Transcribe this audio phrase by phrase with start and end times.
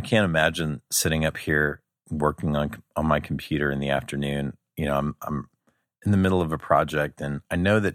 [0.00, 4.56] I can't imagine sitting up here working on on my computer in the afternoon.
[4.78, 5.48] You know, I'm I'm
[6.06, 7.94] in the middle of a project, and I know that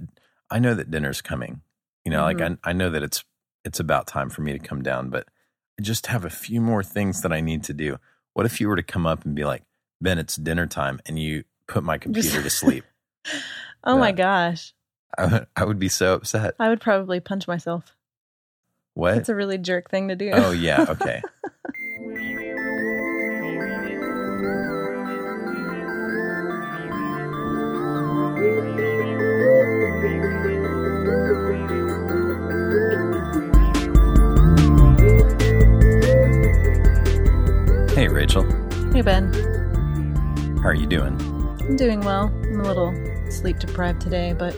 [0.52, 1.62] I know that dinner's coming.
[2.04, 2.26] You know, Mhm.
[2.26, 3.24] like I I know that it's
[3.64, 5.28] it's about time for me to come down, but
[5.80, 7.98] I just have a few more things that I need to do.
[8.34, 9.64] What if you were to come up and be like,
[10.00, 12.84] Ben, it's dinner time, and you put my computer to sleep?
[13.84, 14.76] Oh my gosh.
[15.18, 16.54] I would, I would be so upset.
[16.60, 17.96] I would probably punch myself.
[18.94, 19.18] What?
[19.18, 20.30] It's a really jerk thing to do.
[20.32, 21.22] Oh yeah, okay.
[38.96, 39.34] Hey, Ben.
[40.64, 41.20] how are you doing?
[41.60, 42.28] I'm doing well.
[42.28, 42.94] I'm a little
[43.30, 44.56] sleep deprived today, but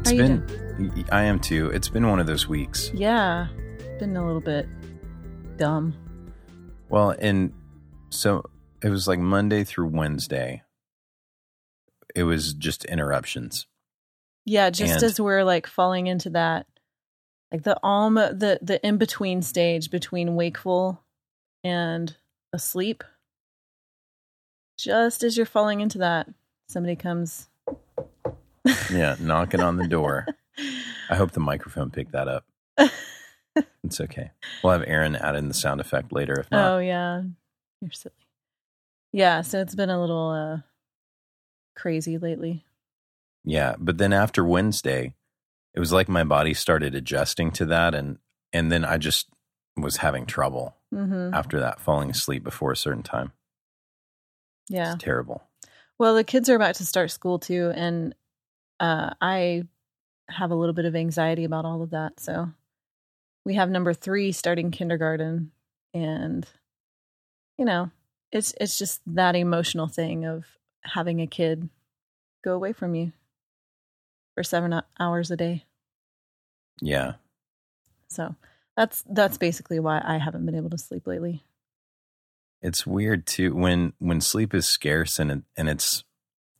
[0.00, 1.04] It's how you been doing?
[1.10, 1.70] I am too.
[1.70, 2.90] It's been one of those weeks.
[2.92, 3.46] Yeah.
[3.98, 4.68] Been a little bit
[5.56, 5.94] dumb.
[6.90, 7.54] Well, and
[8.10, 8.44] so
[8.82, 10.62] it was like Monday through Wednesday.
[12.14, 13.66] It was just interruptions.
[14.44, 16.66] Yeah, just And- as we're like falling into that
[17.50, 21.02] like the alma the the in between stage between wakeful
[21.64, 22.14] and
[22.52, 23.02] asleep.
[24.78, 26.28] Just as you're falling into that,
[26.68, 27.48] somebody comes
[28.90, 30.26] Yeah, knocking on the door.
[31.10, 32.44] I hope the microphone picked that up.
[33.82, 34.30] It's okay.
[34.62, 36.72] We'll have Aaron add in the sound effect later if not.
[36.74, 37.22] Oh yeah.
[37.80, 38.14] You're silly.
[39.12, 40.58] Yeah, so it's been a little uh
[41.74, 42.64] crazy lately.
[43.44, 45.14] Yeah, but then after Wednesday,
[45.74, 48.18] it was like my body started adjusting to that and
[48.52, 49.26] and then I just
[49.76, 51.32] was having trouble Mhm.
[51.34, 53.32] after that falling asleep before a certain time.
[54.68, 54.94] Yeah.
[54.94, 55.42] It's terrible.
[55.98, 58.14] Well, the kids are about to start school too, and
[58.78, 59.64] uh, I
[60.28, 62.20] have a little bit of anxiety about all of that.
[62.20, 62.50] So
[63.44, 65.50] we have number three starting kindergarten,
[65.94, 66.46] and
[67.56, 67.90] you know,
[68.30, 70.46] it's it's just that emotional thing of
[70.82, 71.68] having a kid
[72.44, 73.12] go away from you
[74.34, 75.64] for seven hours a day.
[76.80, 77.14] Yeah.
[78.08, 78.36] So
[78.76, 81.42] that's that's basically why I haven't been able to sleep lately.
[82.60, 86.04] It's weird too when when sleep is scarce and it, and it's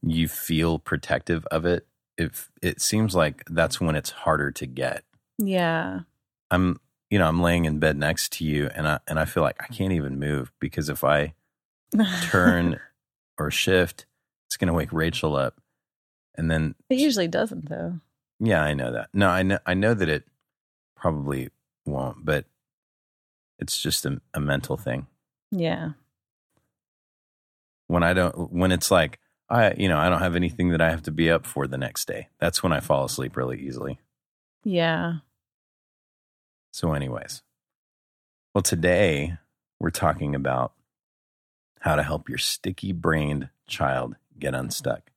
[0.02, 1.86] you feel protective of it.
[2.16, 2.32] It
[2.62, 5.04] it seems like that's when it's harder to get.
[5.38, 6.00] Yeah.
[6.50, 9.42] I'm you know I'm laying in bed next to you and I and I feel
[9.42, 11.34] like I can't even move because if I
[12.22, 12.78] turn
[13.38, 14.06] or shift,
[14.46, 15.60] it's gonna wake Rachel up,
[16.36, 18.00] and then it usually doesn't though.
[18.40, 19.08] yeah I know that.
[19.12, 20.24] No, I know I know that it
[20.96, 21.50] probably
[21.84, 22.44] won't, but
[23.58, 25.06] it's just a, a mental thing.
[25.50, 25.90] Yeah.
[27.86, 30.90] when I don't when it's like I you know I don't have anything that I
[30.90, 32.28] have to be up for the next day.
[32.38, 33.98] That's when I fall asleep really easily.
[34.64, 35.14] Yeah.
[36.72, 37.42] So anyways.
[38.54, 39.38] Well today
[39.80, 40.72] we're talking about
[41.80, 45.10] how to help your sticky-brained child get unstuck.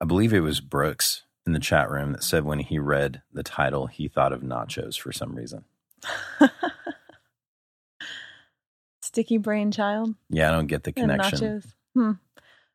[0.00, 3.44] I believe it was Brooks in the chat room that said when he read the
[3.44, 5.64] title he thought of nachos for some reason.
[9.06, 10.14] Sticky brain child.
[10.30, 11.38] Yeah, I don't get the And connection.
[11.38, 11.64] nachos.
[11.94, 12.12] Hmm.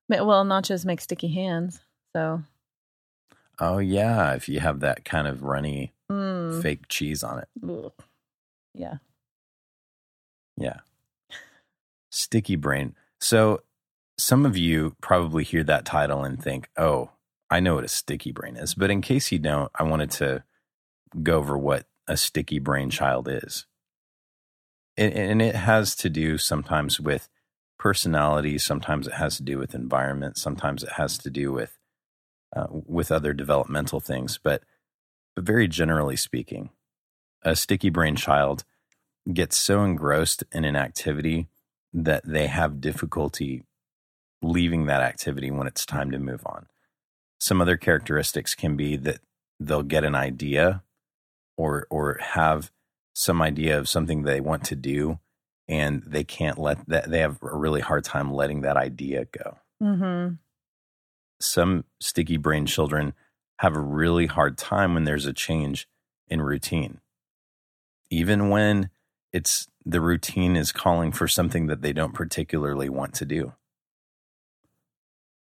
[0.09, 1.81] Well, nachos make sticky hands.
[2.16, 2.42] So,
[3.59, 7.47] Oh yeah, if you have that kind of runny mm, fake cheese on it.
[7.68, 7.91] ugh.
[8.74, 8.96] yeah.
[10.58, 10.80] Yeah.
[12.12, 12.96] Sticky brain.
[13.20, 13.62] So
[14.18, 17.12] some of you probably hear that title and think, oh,
[17.50, 18.74] I know what a sticky brain is.
[18.74, 20.44] But in case you don't, I wanted to
[21.22, 23.66] go over what a sticky brain child is.
[24.97, 27.29] And, and it has to do sometimes with
[27.79, 31.78] personality, sometimes it has to do with environment, sometimes it has to do with
[32.56, 34.40] uh, with other developmental things.
[34.41, 34.63] But
[35.35, 36.69] but very generally speaking,
[37.44, 38.63] a sticky brain child
[39.31, 41.47] gets so engrossed in an activity
[41.94, 43.63] that they have difficulty
[44.41, 46.68] leaving that activity when it's time to move on.
[47.40, 49.19] Some other characteristics can be that
[49.59, 50.84] they'll get an idea
[51.58, 52.72] or or have
[53.13, 55.19] some idea of something they want to do
[55.67, 59.58] and they can't let that they have a really hard time letting that idea go.
[59.81, 60.35] Mm-hmm.
[61.40, 63.13] Some sticky brain children
[63.59, 65.87] have a really hard time when there's a change
[66.28, 66.99] in routine.
[68.09, 68.90] Even when
[69.31, 73.53] it's the routine is calling for something that they don't particularly want to do.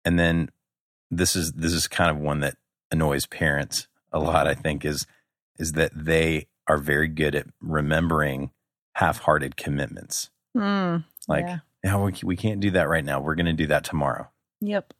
[0.05, 0.49] And then
[1.11, 2.55] this is this is kind of one that
[2.91, 5.05] annoys parents a lot I think is
[5.57, 8.51] is that they are very good at remembering
[8.95, 10.29] half-hearted commitments.
[10.55, 11.45] Mm, Like,
[11.83, 11.97] yeah.
[11.97, 13.19] we, we can't do that right now.
[13.19, 14.29] We're going to do that tomorrow.
[14.61, 14.93] Yep.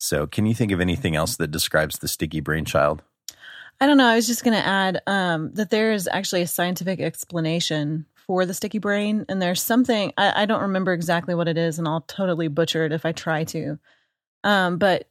[0.00, 3.02] So, can you think of anything else that describes the sticky brain child?
[3.80, 4.06] I don't know.
[4.06, 8.44] I was just going to add um, that there is actually a scientific explanation for
[8.44, 9.24] the sticky brain.
[9.28, 12.84] And there's something, I, I don't remember exactly what it is, and I'll totally butcher
[12.84, 13.78] it if I try to.
[14.44, 15.08] Um, but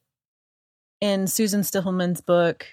[1.02, 2.66] in Susan Stiffelman's book,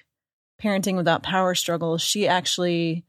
[0.65, 3.05] Parenting Without Power Struggles, she actually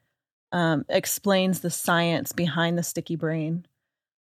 [0.51, 3.65] um, explains the science behind the sticky brain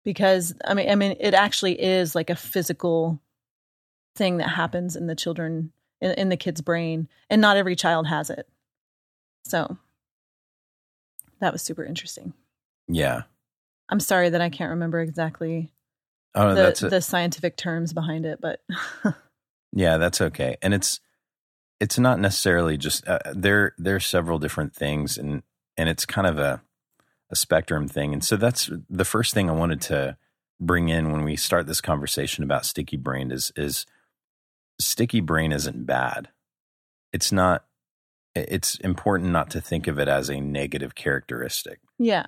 [0.06, 3.20] because I mean, I mean, it actually is like a physical
[4.16, 8.08] thing that happens in the children in, in the kid's brain, and not every child
[8.08, 8.48] has it.
[9.44, 9.78] So
[11.40, 12.34] that was super interesting.
[12.88, 13.24] Yeah.
[13.90, 15.72] I'm sorry that I can't remember exactly
[16.36, 18.62] Oh, the, the scientific terms behind it, but
[19.74, 20.58] yeah, that's okay.
[20.62, 21.00] And it's
[21.80, 23.74] it's not necessarily just uh, there.
[23.86, 25.44] are several different things, and
[25.78, 26.62] and it's kind of a
[27.30, 28.14] a spectrum thing.
[28.14, 30.18] And so that's the first thing I wanted to
[30.60, 33.86] bring in when we start this conversation about sticky brain is is
[34.80, 36.30] sticky brain isn't bad.
[37.14, 37.66] It's not.
[38.36, 41.80] It's important not to think of it as a negative characteristic.
[41.98, 42.26] yeah.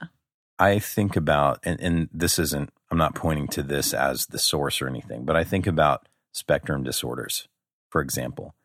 [0.60, 4.82] I think about, and, and this isn't, I'm not pointing to this as the source
[4.82, 7.48] or anything, but I think about spectrum disorders,
[7.90, 8.56] for example.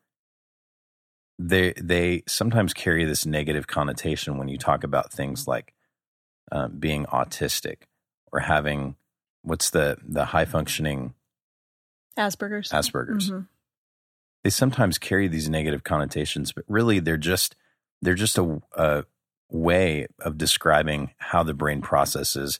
[1.37, 5.73] They, they sometimes carry this negative connotation when you talk about things like
[6.51, 7.83] uh, being autistic
[8.31, 8.95] or having
[9.41, 11.13] what's the, the high functioning
[12.17, 12.71] Asperger's.
[12.71, 13.29] Asperger's.
[13.29, 13.47] Mhm.
[14.43, 17.55] They sometimes carry these negative connotations, but really they're just,
[18.01, 19.03] they're just a, a
[19.49, 22.59] way of describing how the brain processes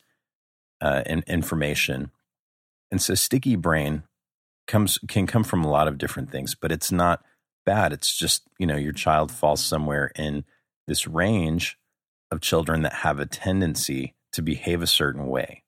[0.81, 2.11] uh, in, information.
[2.91, 4.03] And so, sticky brain
[4.67, 7.23] comes can come from a lot of different things, but it's not
[7.65, 7.93] bad.
[7.93, 10.45] It's just you know your child falls somewhere in
[10.87, 11.77] this range
[12.31, 15.63] of children that have a tendency to behave a certain way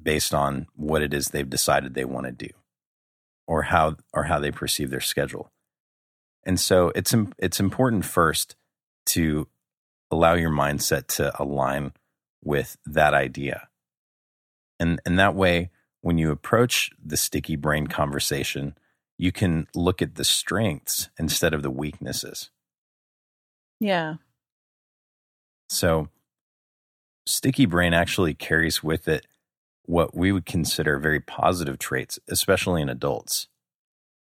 [0.00, 2.50] based on what it is they've decided they want to do
[3.46, 5.50] or how or how they perceive their schedule.
[6.44, 8.56] And so it's it's important first
[9.06, 9.48] to
[10.10, 11.92] allow your mindset to align
[12.42, 13.68] with that idea.
[14.78, 18.74] And and that way when you approach the sticky brain conversation,
[19.20, 22.48] you can look at the strengths instead of the weaknesses.
[23.78, 24.14] Yeah.
[25.68, 26.08] So
[27.26, 29.26] sticky brain actually carries with it
[29.84, 33.48] what we would consider very positive traits, especially in adults.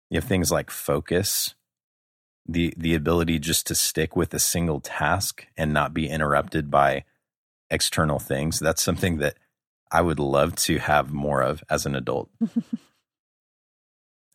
[0.10, 1.56] You have things like focus,
[2.46, 7.06] the the ability just to stick with a single task and not be interrupted by
[7.70, 8.60] external things.
[8.60, 9.38] That's something that
[9.90, 12.30] I would love to have more of as an adult.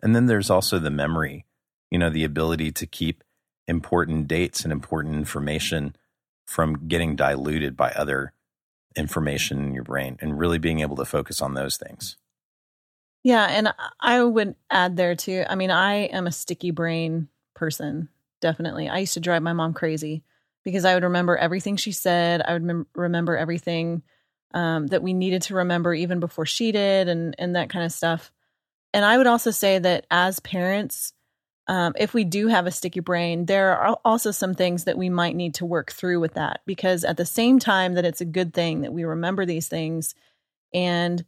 [0.02, 1.44] and then there's also the memory,
[1.90, 3.24] you know, the ability to keep
[3.66, 5.94] important dates and important information
[6.46, 8.32] from getting diluted by other
[8.96, 12.16] information in your brain and really being able to focus on those things.
[13.22, 15.44] Yeah, and I would add there too.
[15.48, 18.08] I mean, I am a sticky brain person,
[18.40, 18.88] definitely.
[18.88, 20.22] I used to drive my mom crazy
[20.64, 22.40] because I would remember everything she said.
[22.42, 24.02] I would mem- remember everything
[24.54, 27.92] um, that we needed to remember even before she did, and and that kind of
[27.92, 28.32] stuff.
[28.92, 31.12] And I would also say that as parents,
[31.66, 35.10] um, if we do have a sticky brain, there are also some things that we
[35.10, 38.26] might need to work through with that because at the same time that it's a
[38.26, 40.14] good thing that we remember these things
[40.72, 41.24] and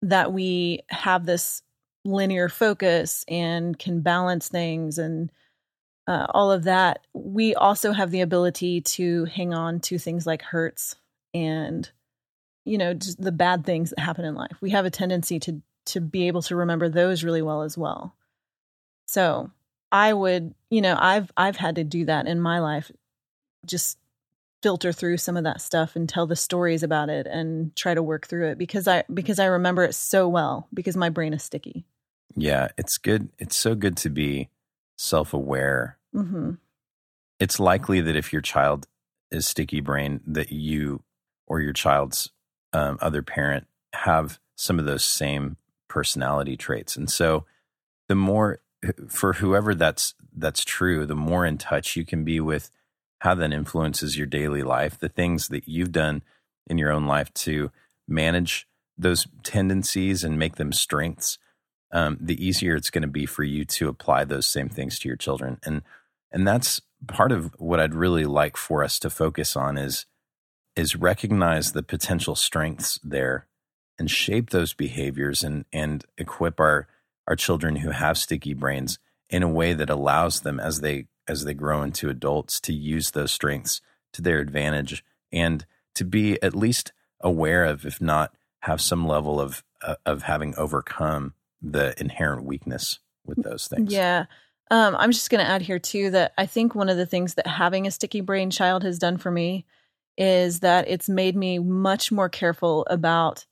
[0.00, 1.62] that we have this
[2.04, 5.30] linear focus and can balance things and
[6.06, 10.42] uh, all of that, we also have the ability to hang on to things like
[10.42, 10.96] hurts
[11.32, 11.90] and
[12.66, 14.56] you know just the bad things that happen in life.
[14.60, 18.14] We have a tendency to to be able to remember those really well as well.
[19.06, 19.50] So
[19.92, 22.90] I would, you know, I've I've had to do that in my life,
[23.64, 23.98] just
[24.62, 28.02] filter through some of that stuff and tell the stories about it and try to
[28.02, 31.42] work through it because I because I remember it so well because my brain is
[31.42, 31.84] sticky.
[32.34, 33.28] Yeah, it's good.
[33.38, 34.48] It's so good to be
[34.96, 35.98] self aware.
[36.12, 36.52] hmm
[37.38, 38.86] It's likely that if your child
[39.30, 41.02] is sticky brain, that you
[41.46, 42.30] or your child's
[42.72, 45.56] um, other parent have some of those same
[45.94, 46.96] personality traits.
[46.96, 47.44] And so
[48.08, 48.58] the more
[49.08, 52.68] for whoever that's that's true, the more in touch you can be with
[53.20, 56.22] how that influences your daily life, the things that you've done
[56.66, 57.70] in your own life to
[58.08, 58.66] manage
[58.98, 61.38] those tendencies and make them strengths,
[61.92, 65.08] um, the easier it's going to be for you to apply those same things to
[65.08, 65.60] your children.
[65.64, 65.82] And
[66.32, 70.06] and that's part of what I'd really like for us to focus on is
[70.74, 73.46] is recognize the potential strengths there
[73.98, 76.86] and shape those behaviors and and equip our
[77.26, 78.98] our children who have sticky brains
[79.30, 83.12] in a way that allows them as they as they grow into adults to use
[83.12, 83.80] those strengths
[84.12, 89.40] to their advantage and to be at least aware of if not have some level
[89.40, 93.92] of uh, of having overcome the inherent weakness with those things.
[93.92, 94.26] Yeah.
[94.70, 97.34] Um, I'm just going to add here too that I think one of the things
[97.34, 99.66] that having a sticky brain child has done for me
[100.16, 103.46] is that it's made me much more careful about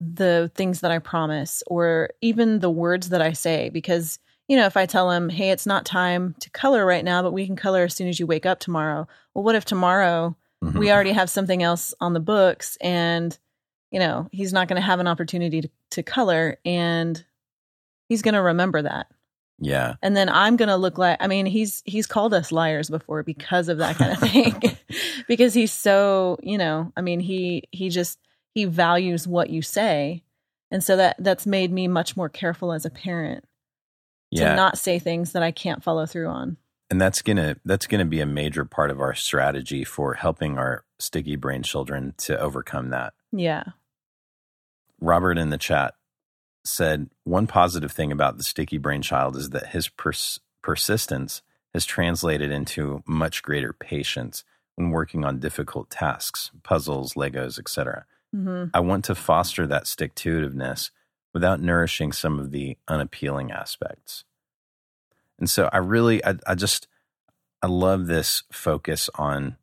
[0.00, 4.66] the things that I promise or even the words that I say because you know
[4.66, 7.56] if I tell him hey it's not time to color right now but we can
[7.56, 10.76] color as soon as you wake up tomorrow well what if tomorrow Mhm.
[10.78, 13.38] we already have something else on the books and
[13.92, 17.24] you know he's not going to have an opportunity to, to color and
[18.08, 19.06] he's going to remember that
[19.60, 19.94] yeah.
[20.02, 23.22] and then i'm going to look like i mean he's he's called us liars before
[23.22, 24.60] because of that kind of thing
[25.28, 28.18] because he's so you know i mean he he just
[28.54, 30.22] he values what you say
[30.70, 33.44] and so that that's made me much more careful as a parent
[34.34, 36.56] to not say things that i can't follow through on
[36.90, 40.84] and that's gonna that's gonna be a major part of our strategy for helping our
[40.98, 43.14] sticky brain children to overcome that.
[43.32, 43.64] yeah
[45.00, 45.94] Robert in the chat
[46.64, 51.84] said one positive thing about the sticky brain child is that his pers- persistence has
[51.84, 58.06] translated into much greater patience when working on difficult tasks, puzzles, Legos, etc.
[58.32, 60.90] hmm I want to foster that stick to itiveness
[61.34, 64.24] without nourishing some of the unappealing aspects.
[65.38, 66.88] And so I really, I, I just,
[67.62, 69.56] I love this focus on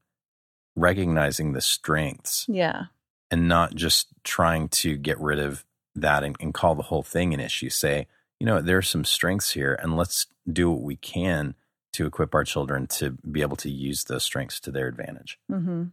[0.75, 2.85] recognizing the strengths yeah
[3.31, 7.33] and not just trying to get rid of that and, and call the whole thing
[7.33, 7.69] an issue.
[7.69, 8.07] Say,
[8.39, 11.55] you know, there are some strengths here, and let's do what we can
[11.93, 15.39] to equip our children to be able to use those strengths to their advantage.
[15.49, 15.85] hmm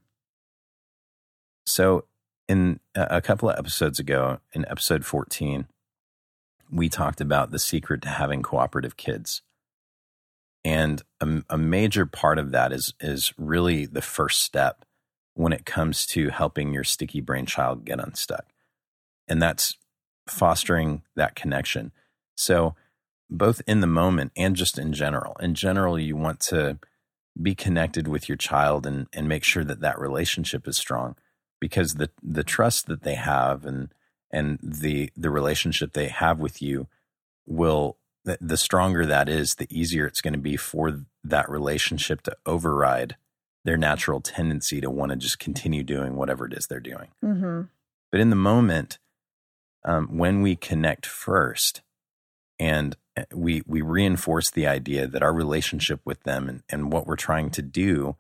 [1.65, 2.05] So,
[2.53, 5.67] in a a couple of episodes ago, in episode 14,
[6.71, 9.41] we talked about the secret to having cooperative kids.
[10.63, 14.85] And a, a major part of that is, is really the first step
[15.33, 18.45] when it comes to helping your sticky brain child get unstuck.
[19.27, 19.79] And that's
[20.29, 21.91] fostering that connection.
[22.37, 22.75] So,
[23.31, 26.79] both in the moment and just in general, in general, you want to
[27.41, 31.17] be connected with your child and, and make sure that that relationship is strong
[31.63, 33.95] because the the trust that they have and
[34.33, 36.89] and the the relationship they have with you
[37.47, 42.21] will the, the stronger that is the easier it's going to be for that relationship
[42.23, 43.15] to override
[43.65, 47.09] their natural tendency to want to just continue doing whatever it is they're doing.
[47.21, 47.63] Hmm
[48.13, 48.99] but in the moment
[49.85, 51.81] um, when we connect first
[52.61, 57.07] and uh, we we reinforce the idea that our relationship with them and, and what
[57.07, 58.17] we're trying to do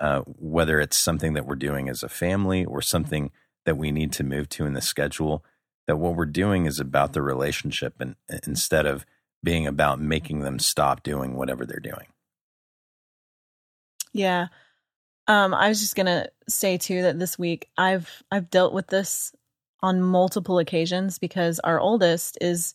[0.00, 3.30] uh, whether it's something that we're doing as a family or something
[3.64, 5.44] that we need to move to in the schedule
[5.86, 9.06] that what we're doing is about the relationship and instead of
[9.42, 12.06] being about making them stop doing whatever they're doing
[14.12, 14.48] Yeah.
[15.26, 19.32] Um, I was just gonna say too that this week I've I've dealt with this
[19.80, 22.74] on multiple occasions because our oldest is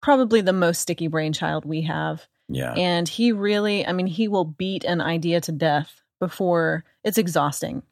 [0.00, 2.26] probably the most sticky brain child we have.
[2.48, 7.18] yeah And he really, I mean, he will beat an idea to death before it's
[7.18, 7.82] exhausting.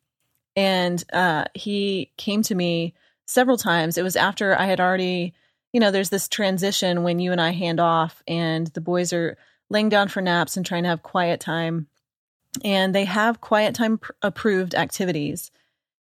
[0.55, 2.95] And uh, he came to me
[3.27, 3.99] several times.
[3.99, 5.35] It was after I had already,
[5.73, 9.37] you know, there's this transition when you and I hand off, and the boys are
[9.69, 11.89] laying down for naps and trying to have quiet time.
[12.63, 15.51] And they have quiet time pr- approved activities.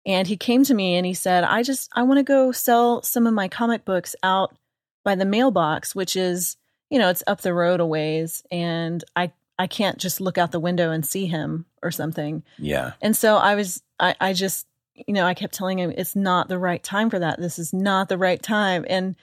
[0.06, 3.02] And he came to me and he said, I just, I want to go sell
[3.02, 4.58] some of my comic books out
[5.06, 6.58] by the mailbox, which is,
[6.90, 8.44] you know, it's up the road a ways.
[8.52, 12.44] And I, I can't just look out the window and see him or something.
[12.58, 16.16] yeah And so I was, I, I just, you know, I kept telling him it's
[16.16, 17.40] not the right time for that.
[17.40, 18.86] This is not the right time.
[18.90, 19.16] And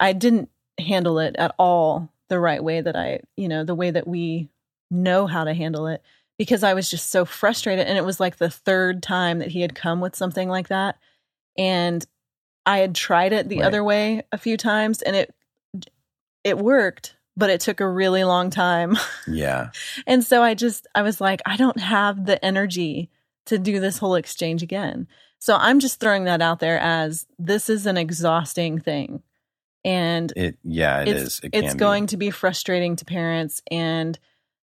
[0.00, 0.48] I didn't
[0.80, 4.48] handle it at all the right way that I, you know, the way that we
[4.90, 6.02] know how to handle it
[6.38, 7.86] because I was just so frustrated.
[7.86, 10.96] And it was like the third time that he had come with something like that.
[11.58, 12.04] And
[12.64, 13.66] I had tried it the Right.
[13.66, 15.34] other way a few times and it,
[16.44, 18.96] it worked, but it took a really long time.
[19.26, 19.70] yeah
[20.06, 23.10] And so I just, I was like, I don't have the energy
[23.46, 25.06] to do this whole exchange again.
[25.38, 29.22] So I'm just throwing that out there as this is an exhausting thing.
[29.84, 31.40] And it yeah it it's, is.
[31.42, 31.78] It it's can be.
[31.78, 33.60] going to be frustrating to parents.
[33.68, 34.16] And,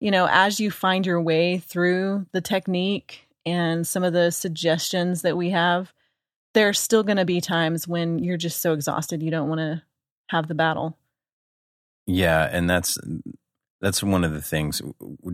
[0.01, 5.23] you know, as you find your way through the technique and some of the suggestions
[5.23, 5.95] that we have,
[6.53, 9.83] there's still going to be times when you're just so exhausted you don't want to
[10.29, 10.99] have the battle.
[12.09, 12.97] Yeah, and that's
[13.83, 14.81] that's one of the things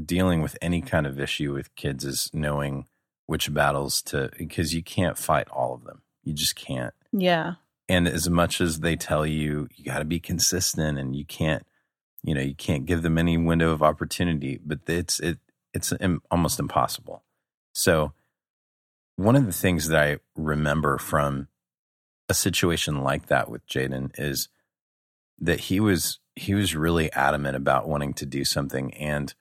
[0.05, 2.87] dealing with any kind of issue with kids is knowing
[3.27, 6.03] which battles to because you can't fight all of them.
[6.25, 6.93] You just can't.
[7.13, 7.55] Yeah.
[7.89, 11.65] And as much as they tell you you got to be consistent and you can't,
[12.25, 15.39] you know, you can't give them any window of opportunity, but it's it
[15.73, 15.93] it's
[16.29, 17.23] almost impossible.
[17.73, 18.15] So
[19.15, 21.47] one of the things that I remember from
[22.29, 24.49] a situation like that with Jaden is
[25.39, 29.35] that he was he was really adamant about wanting to do something and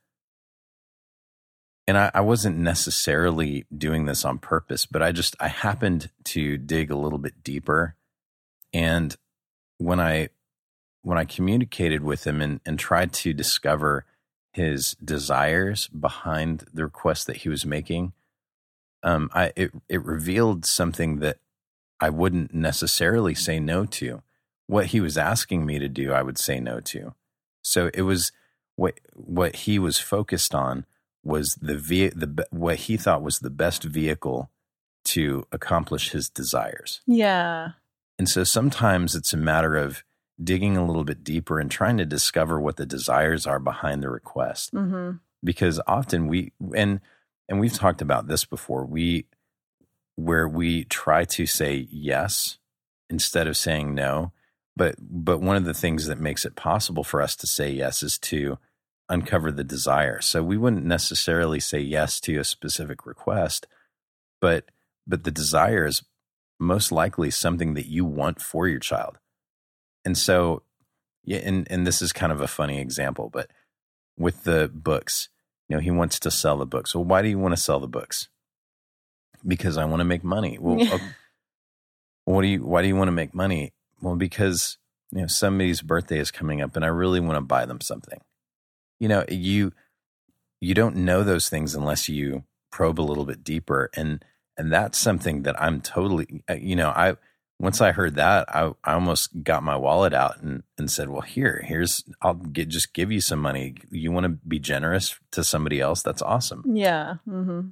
[1.88, 6.58] and I, I wasn't necessarily doing this on purpose, but I just I happened to
[6.58, 7.96] dig a little bit deeper,
[8.74, 9.16] and
[9.78, 10.30] when I
[11.02, 14.06] when I communicated with him and, and tried to discover
[14.54, 18.14] his desires behind the request that he was making,
[19.04, 21.38] um, I it it revealed something that
[22.00, 24.22] I wouldn't necessarily say no to.
[24.68, 27.14] What he was asking me to do, I would say no to.
[27.62, 28.32] So it was
[28.76, 30.86] what what he was focused on
[31.24, 34.50] was the ve- the what he thought was the best vehicle
[35.06, 37.02] to accomplish his desires.
[37.06, 37.72] Yeah.
[38.18, 40.04] And so sometimes it's a matter of
[40.42, 44.10] digging a little bit deeper and trying to discover what the desires are behind the
[44.10, 44.74] request.
[44.74, 45.18] Mm-hmm.
[45.44, 47.00] Because often we and
[47.50, 48.86] and we've talked about this before.
[48.86, 49.26] We
[50.16, 52.58] where we try to say yes
[53.10, 54.32] instead of saying no.
[54.76, 58.02] But but one of the things that makes it possible for us to say yes
[58.02, 58.58] is to
[59.10, 60.20] uncover the desire.
[60.22, 63.68] So we wouldn't necessarily say yes to a specific request,
[64.42, 64.66] but
[65.06, 66.04] but the desire is
[66.60, 69.20] most likely something that you want for your child.
[70.06, 70.64] And so
[71.24, 73.50] yeah, and, and this is kind of a funny example, but
[74.18, 75.30] with the books,
[75.70, 76.94] you know, he wants to sell the books.
[76.94, 78.28] Well, why do you want to sell the books?
[79.46, 80.58] Because I want to make money.
[80.60, 81.04] Well, okay.
[82.26, 83.74] what do you why do you want to make money?
[84.04, 84.78] Well, because
[85.12, 88.20] you know somebody's birthday is coming up and I really want to buy them something
[89.04, 89.74] you know you
[90.62, 94.24] you don't know those things unless you probe a little bit deeper and
[94.58, 97.16] and that's something that i'm totally uh, you know i
[97.60, 101.22] once i heard that i, I almost got my wallet out and, and said well
[101.22, 105.44] here here's i'll get just give you some money you want to be generous to
[105.44, 107.16] somebody else that's awesome Yeah.
[107.28, 107.70] Mm-hmm.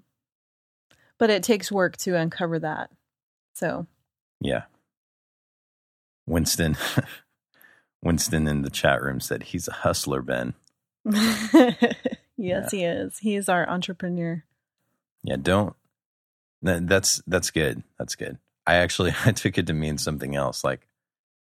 [1.18, 2.90] But it takes work to uncover that.
[3.54, 3.86] So,
[4.42, 4.64] yeah
[6.32, 6.78] winston
[8.02, 10.54] winston in the chat room said he's a hustler ben
[11.06, 11.86] yes,
[12.38, 12.68] Yeah.
[12.72, 13.18] he is.
[13.20, 14.44] He is our entrepreneur.
[15.24, 15.76] Yeah, don't.
[16.62, 17.82] That's that's good.
[17.98, 18.38] That's good.
[18.68, 20.64] I actually I took it to mean something else.
[20.64, 20.88] Like,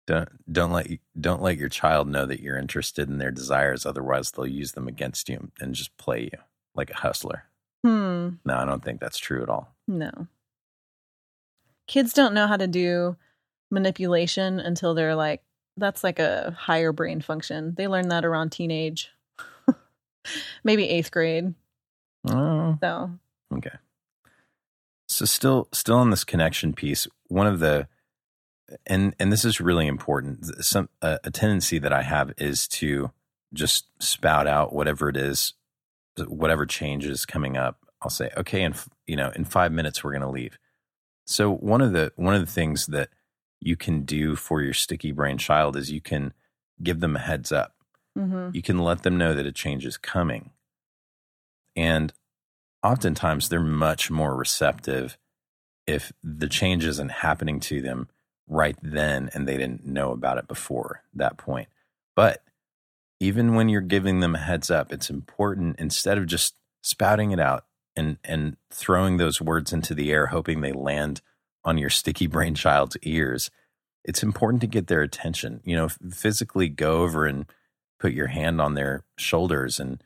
[0.07, 3.85] don't don't let you- don't let your child know that you're interested in their desires.
[3.85, 6.39] Otherwise, they'll use them against you and just play you
[6.73, 7.43] like a hustler.
[7.83, 8.29] Hmm.
[8.45, 9.75] No, I don't think that's true at all.
[9.89, 10.27] No.
[11.87, 13.17] Kids don't know how to do
[13.73, 15.41] manipulation until they're like,
[15.75, 17.73] that's like a higher brain function.
[17.75, 19.11] They learn that around teenage,
[20.63, 21.53] maybe eighth grade.
[22.29, 23.11] Oh, So,
[23.55, 23.77] okay.
[25.07, 27.87] So still still on this connection piece, one of the
[28.85, 30.63] and and this is really important.
[30.63, 33.11] Some a, a tendency that I have is to
[33.53, 35.53] just spout out whatever it is,
[36.17, 37.79] whatever change is coming up.
[38.01, 40.57] I'll say, okay, and you know, in five minutes we're going to leave.
[41.25, 43.09] So one of the one of the things that
[43.65, 46.33] you can do for your sticky brain child is you can
[46.81, 47.75] give them a heads up
[48.17, 50.51] hmm you can let them know that a change is coming.
[51.75, 52.13] And
[52.83, 55.17] oftentimes they're much more receptive
[55.87, 58.09] if the change isn't happening to them
[58.47, 61.69] right then and they didn't know about it before that point.
[62.15, 62.43] But
[63.19, 67.39] even when you're giving them a heads up, it's important instead of just spouting it
[67.39, 71.21] out and, and throwing those words into the air, hoping they land
[71.65, 73.49] on your sticky brain child's ears.
[74.03, 75.61] It's important to get their attention.
[75.63, 77.45] You know, physically go over and
[77.99, 80.03] put your hand on their shoulders and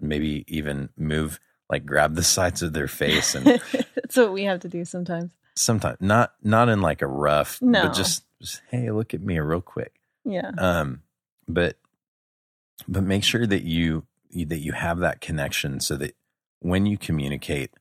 [0.00, 3.44] maybe even move like grab the sides of their face and
[3.94, 5.32] that's what we have to do sometimes.
[5.56, 7.82] sometimes not not in like a rough No.
[7.86, 10.50] but just, just hey look at me real quick Yeah.
[10.58, 11.02] um
[11.48, 11.76] but
[12.88, 16.14] but make sure that you that you have that connection so that
[16.60, 17.72] when you communicate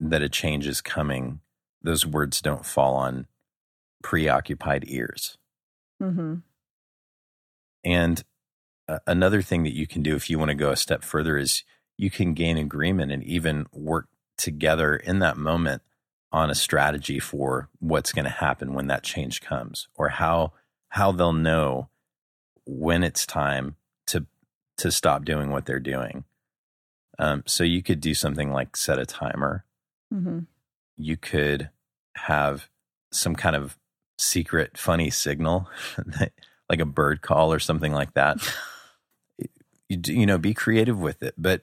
[0.00, 1.40] that a change is coming
[1.82, 3.26] those words don't fall on
[4.02, 5.38] preoccupied ears
[6.00, 6.34] hmm
[7.84, 8.22] And
[8.88, 11.36] uh, another thing that you can do if you want to go a step further
[11.36, 11.62] is
[11.96, 15.82] you can gain agreement and even work together in that moment
[16.32, 20.52] on a strategy for what's going to happen when that change comes or how
[20.90, 21.88] how they'll know
[22.66, 24.26] when it's time to
[24.76, 26.24] to stop doing what they're doing.
[27.18, 29.64] Um, so you could do something like set a timer.
[30.12, 30.40] hmm
[30.98, 31.70] You could
[32.16, 32.68] have
[33.12, 33.78] some kind of
[34.18, 35.68] secret funny signal,
[36.68, 38.38] like a bird call or something like that.
[39.88, 41.62] you, you know, be creative with it, but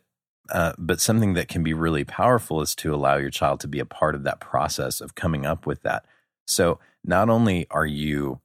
[0.50, 3.80] uh, but something that can be really powerful is to allow your child to be
[3.80, 6.06] a part of that process of coming up with that.
[6.48, 8.42] So not only are you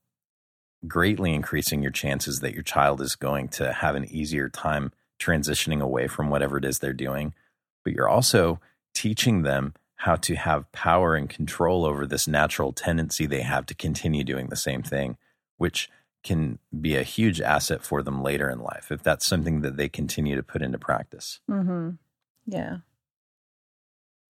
[0.87, 5.79] greatly increasing your chances that your child is going to have an easier time transitioning
[5.79, 7.35] away from whatever it is they're doing,
[7.83, 8.59] but you're also
[8.95, 13.75] teaching them how to have power and control over this natural tendency they have to
[13.75, 15.15] continue doing the same thing,
[15.57, 15.91] which
[16.23, 19.87] can be a huge asset for them later in life if that's something that they
[19.87, 21.39] continue to put into practice.
[21.47, 21.91] hmm
[22.47, 22.77] Yeah.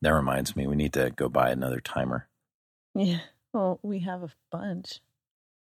[0.02, 2.28] That reminds me, we need to go buy another timer.
[2.94, 3.20] Yeah.
[3.54, 5.00] Well, we have a bunch.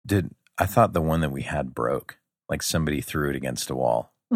[0.06, 2.18] Did I thought the one that we had broke?
[2.50, 4.12] Like somebody threw it against a wall.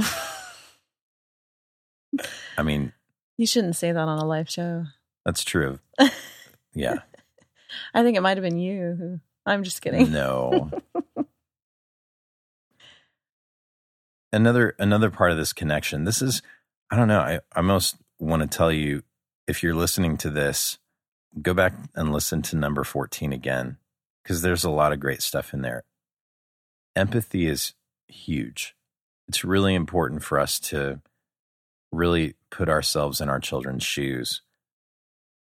[2.57, 2.93] I mean,
[3.37, 4.85] you shouldn't say that on a live show.
[5.25, 5.79] That's true.
[6.73, 6.99] Yeah.
[7.93, 9.19] I think it might have been you who.
[9.45, 10.11] I'm just kidding.
[10.11, 10.71] No.
[14.33, 16.03] another another part of this connection.
[16.03, 16.41] This is
[16.91, 17.19] I don't know.
[17.19, 19.03] I, I almost want to tell you
[19.47, 20.77] if you're listening to this,
[21.41, 23.77] go back and listen to number 14 again
[24.23, 25.83] because there's a lot of great stuff in there.
[26.95, 27.73] Empathy is
[28.07, 28.75] huge.
[29.27, 31.01] It's really important for us to
[31.91, 34.41] really put ourselves in our children's shoes.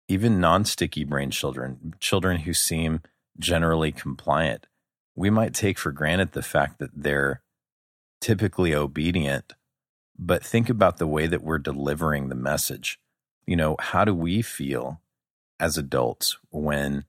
[0.08, 3.02] Even non sticky brain children, children who seem
[3.40, 4.68] generally compliant,
[5.16, 7.42] we might take for granted the fact that they're
[8.22, 9.54] typically obedient,
[10.18, 13.00] but think about the way that we're delivering the message.
[13.46, 15.02] You know, how do we feel
[15.60, 17.06] as adults when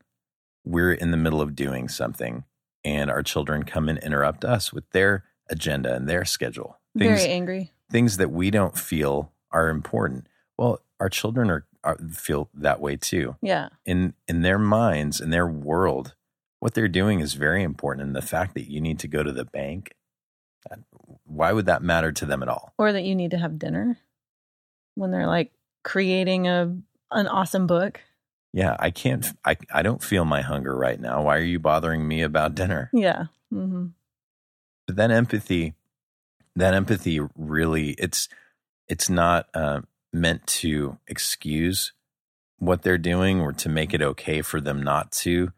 [0.65, 2.45] we're in the middle of doing something
[2.85, 6.79] and our children come and interrupt us with their agenda and their schedule?
[6.97, 7.73] Things, Very angry.
[7.91, 10.29] Things that we don't feel are important.
[10.59, 13.37] Well, our children are, are feel that way too.
[13.41, 13.69] Yeah.
[13.87, 16.15] In in their minds, in their world,
[16.59, 18.07] what they're doing is very important.
[18.07, 19.95] And the fact that you need to go to the bank,
[21.25, 22.75] why would that matter to them at all?
[22.77, 23.99] Or that you need to have dinner
[24.97, 25.53] when they're like
[25.85, 26.77] creating a
[27.13, 28.01] an awesome book.
[28.53, 29.27] Yeah, I can't.
[29.45, 31.23] I I don't feel my hunger right now.
[31.23, 32.91] Why are you bothering me about dinner?
[32.93, 33.27] Yeah.
[33.53, 33.87] Mm-hmm.
[34.87, 35.75] But then empathy,
[36.57, 38.29] that empathy, really, it's
[38.89, 39.83] it's not uh,
[40.17, 41.93] meant to excuse
[42.59, 45.53] what they're doing or to make it okay for them not to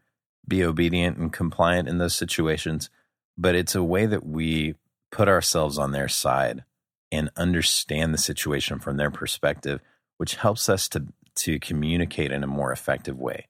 [0.46, 2.90] be obedient and compliant in those situations.
[3.36, 4.74] But it's a way that we
[5.10, 6.64] put ourselves on their side
[7.12, 9.80] and understand the situation from their perspective,
[10.16, 13.46] which helps us to, to communicate in a more effective way.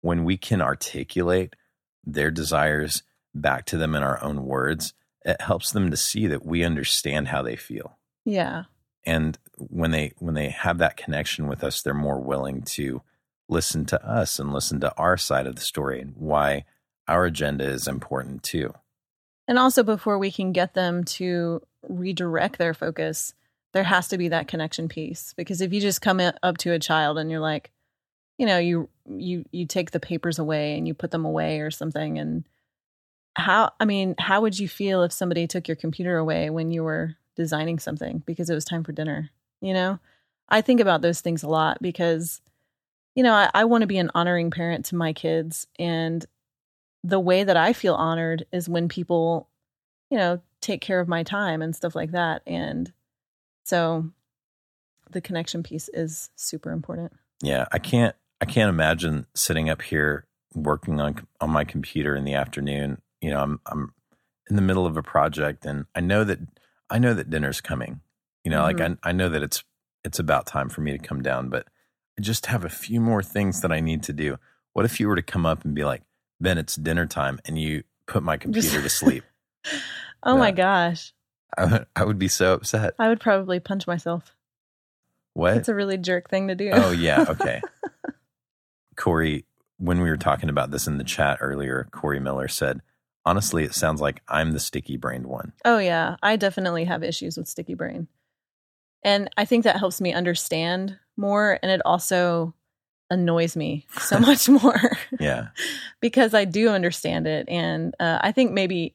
[0.00, 1.54] When we can articulate
[2.04, 3.02] their desires
[3.34, 4.94] back to them in our own words,
[5.24, 7.98] it helps them to see that we understand how they feel.
[8.24, 8.64] Yeah.
[9.04, 13.02] And when they when they have that connection with us, they're more willing to
[13.48, 16.64] listen to us and listen to our side of the story and why
[17.08, 18.72] our agenda is important too.
[19.48, 23.34] And also, before we can get them to redirect their focus,
[23.72, 25.34] there has to be that connection piece.
[25.36, 27.70] Because if you just come up to a child and you're like,
[28.38, 31.70] you know, you you you take the papers away and you put them away or
[31.70, 32.44] something, and
[33.34, 36.84] how I mean, how would you feel if somebody took your computer away when you
[36.84, 39.30] were designing something because it was time for dinner?
[39.60, 39.98] You know,
[40.48, 42.40] I think about those things a lot because,
[43.14, 46.24] you know, I, I want to be an honoring parent to my kids, and
[47.04, 49.48] the way that I feel honored is when people,
[50.10, 52.42] you know, take care of my time and stuff like that.
[52.46, 52.92] And
[53.64, 54.10] so
[55.10, 57.12] the connection piece is super important.
[57.42, 62.24] Yeah, I can't I can't imagine sitting up here working on on my computer in
[62.24, 63.02] the afternoon.
[63.20, 63.94] You know, I'm I'm
[64.48, 66.38] in the middle of a project and I know that
[66.92, 68.00] I know that dinner's coming.
[68.44, 68.78] You know, mm-hmm.
[68.78, 69.64] like I I know that it's
[70.04, 71.66] it's about time for me to come down, but
[72.18, 74.38] I just have a few more things that I need to do.
[74.74, 76.02] What if you were to come up and be like,
[76.40, 79.24] Ben, it's dinner time and you put my computer to sleep.
[80.22, 81.12] oh my gosh.
[81.56, 82.94] I would, I would be so upset.
[82.98, 84.34] I would probably punch myself.
[85.34, 85.56] What?
[85.56, 86.70] It's a really jerk thing to do.
[86.72, 87.24] Oh, yeah.
[87.28, 87.60] Okay.
[88.96, 89.44] Corey,
[89.78, 92.82] when we were talking about this in the chat earlier, Corey Miller said,
[93.24, 95.52] honestly, it sounds like I'm the sticky brained one.
[95.64, 96.16] Oh, yeah.
[96.22, 98.08] I definitely have issues with sticky brain.
[99.04, 101.58] And I think that helps me understand more.
[101.62, 102.54] And it also
[103.10, 104.96] annoys me so much more.
[105.20, 105.48] yeah.
[106.00, 107.48] because I do understand it.
[107.48, 108.94] And uh, I think maybe,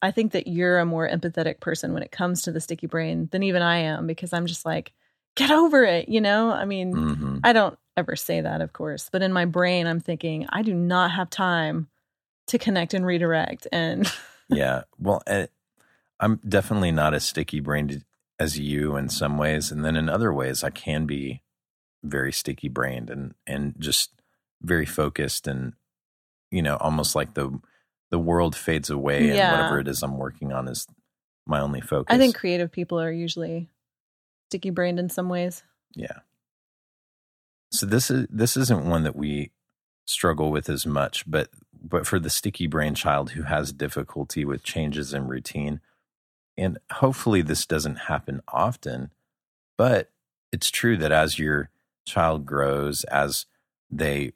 [0.00, 3.28] I think that you're a more empathetic person when it comes to the sticky brain
[3.32, 4.92] than even I am because I'm just like,
[5.34, 6.08] get over it.
[6.08, 7.38] You know, I mean, mm-hmm.
[7.44, 10.74] I don't ever say that, of course, but in my brain, I'm thinking, I do
[10.74, 11.88] not have time
[12.48, 13.66] to connect and redirect.
[13.72, 14.10] And
[14.48, 14.82] yeah.
[14.98, 15.46] Well, eh,
[16.20, 18.04] I'm definitely not as sticky brained
[18.38, 19.70] as you in some ways.
[19.70, 21.42] And then in other ways, I can be
[22.02, 24.10] very sticky brained and and just
[24.60, 25.72] very focused and
[26.50, 27.60] you know almost like the
[28.10, 29.50] the world fades away yeah.
[29.50, 30.86] and whatever it is I'm working on is
[31.46, 32.14] my only focus.
[32.14, 33.68] I think creative people are usually
[34.48, 35.62] sticky brained in some ways.
[35.94, 36.18] Yeah.
[37.70, 39.50] So this is this isn't one that we
[40.04, 41.48] struggle with as much, but
[41.82, 45.80] but for the sticky brain child who has difficulty with changes in routine,
[46.56, 49.10] and hopefully this doesn't happen often,
[49.76, 50.10] but
[50.52, 51.70] it's true that as you're
[52.06, 53.46] child grows, as
[53.90, 54.32] they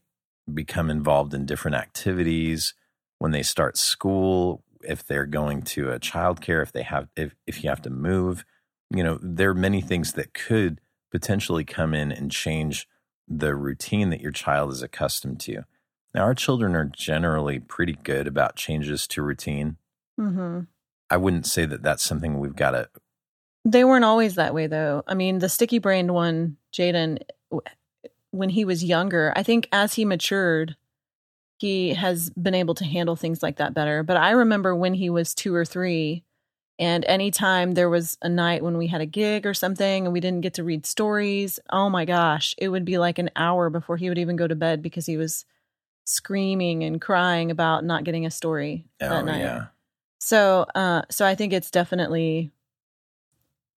[0.53, 2.75] become involved in different activities,
[3.19, 7.63] when they start school, if they're going to a childcare, if they have if, if
[7.63, 8.45] you have to move,
[8.91, 10.81] you know, there are many things that could
[11.11, 12.89] potentially come in and change
[13.29, 15.65] the routine that your child is accustomed to.
[16.17, 19.77] Now, our children are generally pretty good about changes to routine.
[20.19, 20.61] Mm-hmm.
[21.11, 22.89] I wouldn't say that that's something we've got to.
[23.67, 25.03] They weren't always that way, though.
[25.07, 27.19] I mean, the sticky brained one, Jaden,
[28.31, 30.75] when he was younger, I think as he matured,
[31.59, 34.03] he has been able to handle things like that better.
[34.03, 36.25] But I remember when he was two or three,
[36.79, 40.21] and anytime there was a night when we had a gig or something and we
[40.21, 43.99] didn't get to read stories, oh my gosh, it would be like an hour before
[43.99, 45.45] he would even go to bed because he was
[46.07, 49.41] screaming and crying about not getting a story Oh, that night.
[49.41, 49.67] yeah.
[50.21, 52.53] So, uh, so I think it's definitely,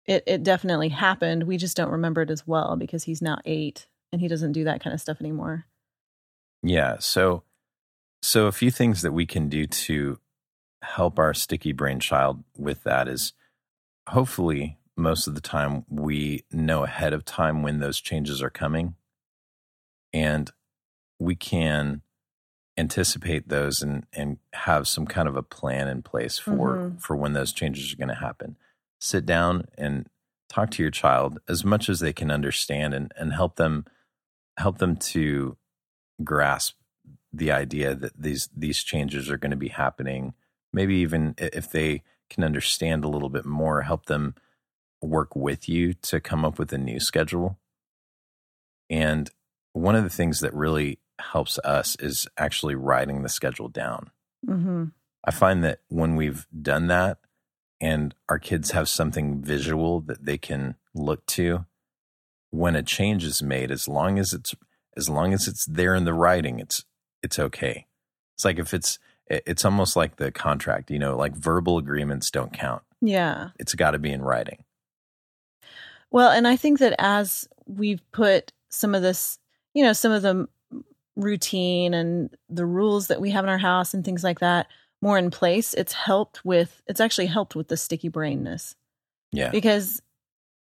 [0.06, 1.42] it it definitely happened.
[1.44, 4.64] We just don't remember it as well because he's now eight and he doesn't do
[4.64, 5.66] that kind of stuff anymore.
[6.62, 6.98] Yeah.
[7.00, 7.42] So,
[8.22, 10.18] so a few things that we can do to
[10.82, 13.32] help our sticky brain child with that is
[14.08, 18.94] hopefully most of the time we know ahead of time when those changes are coming
[20.12, 20.50] and
[21.20, 22.00] we can
[22.78, 27.00] anticipate those and and have some kind of a plan in place for Mhm.
[27.00, 28.56] for when those changes are going to happen.
[29.00, 30.08] Sit down and
[30.48, 33.84] talk to your child as much as they can understand and and help them
[34.56, 35.56] help them to
[36.24, 36.76] grasp
[37.32, 40.34] the idea that these these changes are going to be happening.
[40.72, 44.34] Maybe even if they can understand a little bit more help them
[45.02, 47.58] work with you to come up with a new schedule.
[48.90, 49.30] And
[49.72, 54.10] one of the things that really helps us is actually writing the schedule down.
[54.46, 54.84] Hmm
[55.24, 57.18] i find that when we've done that
[57.80, 61.64] and our kids have something visual that they can look to
[62.50, 64.54] when a change is made as long as it's
[64.96, 66.84] as long as it's there in the writing it's
[67.22, 67.86] it's okay.
[68.36, 72.52] It's like if it's it's almost like the contract you know like verbal agreements don't
[72.52, 72.82] count.
[73.00, 73.50] Yeah.
[73.60, 74.64] it's got to be in writing.
[76.10, 79.38] Well, and I think that as we've put some of this,
[79.74, 80.48] you know, some of the
[81.18, 84.68] routine and the rules that we have in our house and things like that
[85.02, 88.74] more in place, it's helped with, it's actually helped with the sticky brainness
[89.30, 90.00] yeah because,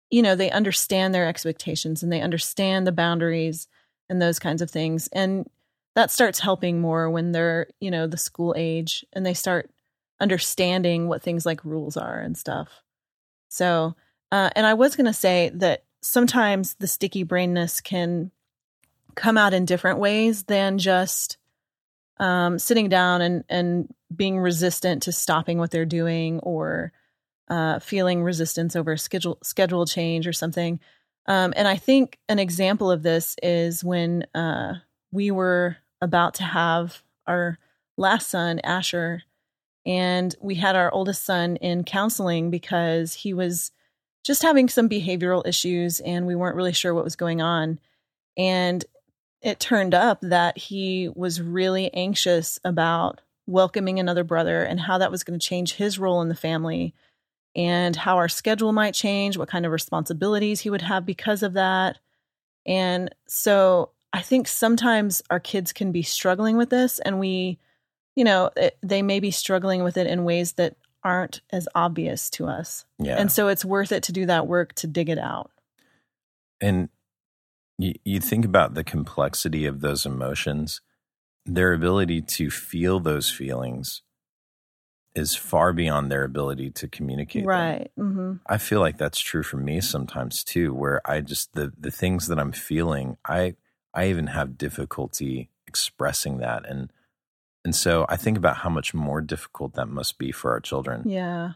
[0.09, 3.67] you know, they understand their expectations and they understand the boundaries
[4.09, 5.09] and those kinds of things.
[5.11, 5.49] And
[5.95, 9.69] that starts helping more when they're, you know, the school age and they start
[10.19, 12.69] understanding what things like rules are and stuff.
[13.49, 13.95] So,
[14.31, 18.31] uh, and I was going to say that sometimes the sticky brainness can
[19.15, 21.37] come out in different ways than just
[22.19, 26.91] um, sitting down and, and being resistant to stopping what they're doing or
[27.49, 30.79] uh, feeling resistance over schedule schedule change or something.
[31.25, 34.75] Um, and I think an example of this is when uh,
[35.11, 37.57] we were about to have our
[37.97, 39.23] last son, Asher,
[39.85, 43.71] and we had our oldest son in counseling because he was
[44.23, 47.79] just having some behavioral issues and we weren't really sure what was going on.
[48.37, 48.83] And
[49.43, 55.11] it turned up that he was really anxious about welcoming another brother and how that
[55.11, 56.93] was going to change his role in the family
[57.53, 61.53] and how our schedule might change, what kind of responsibilities he would have because of
[61.53, 61.99] that.
[62.65, 67.59] And so I think sometimes our kids can be struggling with this and we,
[68.15, 72.29] you know, it, they may be struggling with it in ways that aren't as obvious
[72.29, 72.85] to us.
[72.97, 75.51] yeah And so it's worth it to do that work to dig it out.
[76.61, 76.87] and
[77.77, 80.81] you, you think about the complexity of those emotions
[81.45, 84.01] their ability to feel those feelings
[85.15, 87.49] is far beyond their ability to communicate them.
[87.49, 87.91] Right.
[87.97, 91.91] hmm i feel like that's true for me sometimes too where i just the the
[91.91, 93.55] things that i'm feeling i
[93.93, 96.91] i even have difficulty expressing that and
[97.65, 101.03] and so i think about how much more difficult that must be for our children
[101.05, 101.53] Yeah.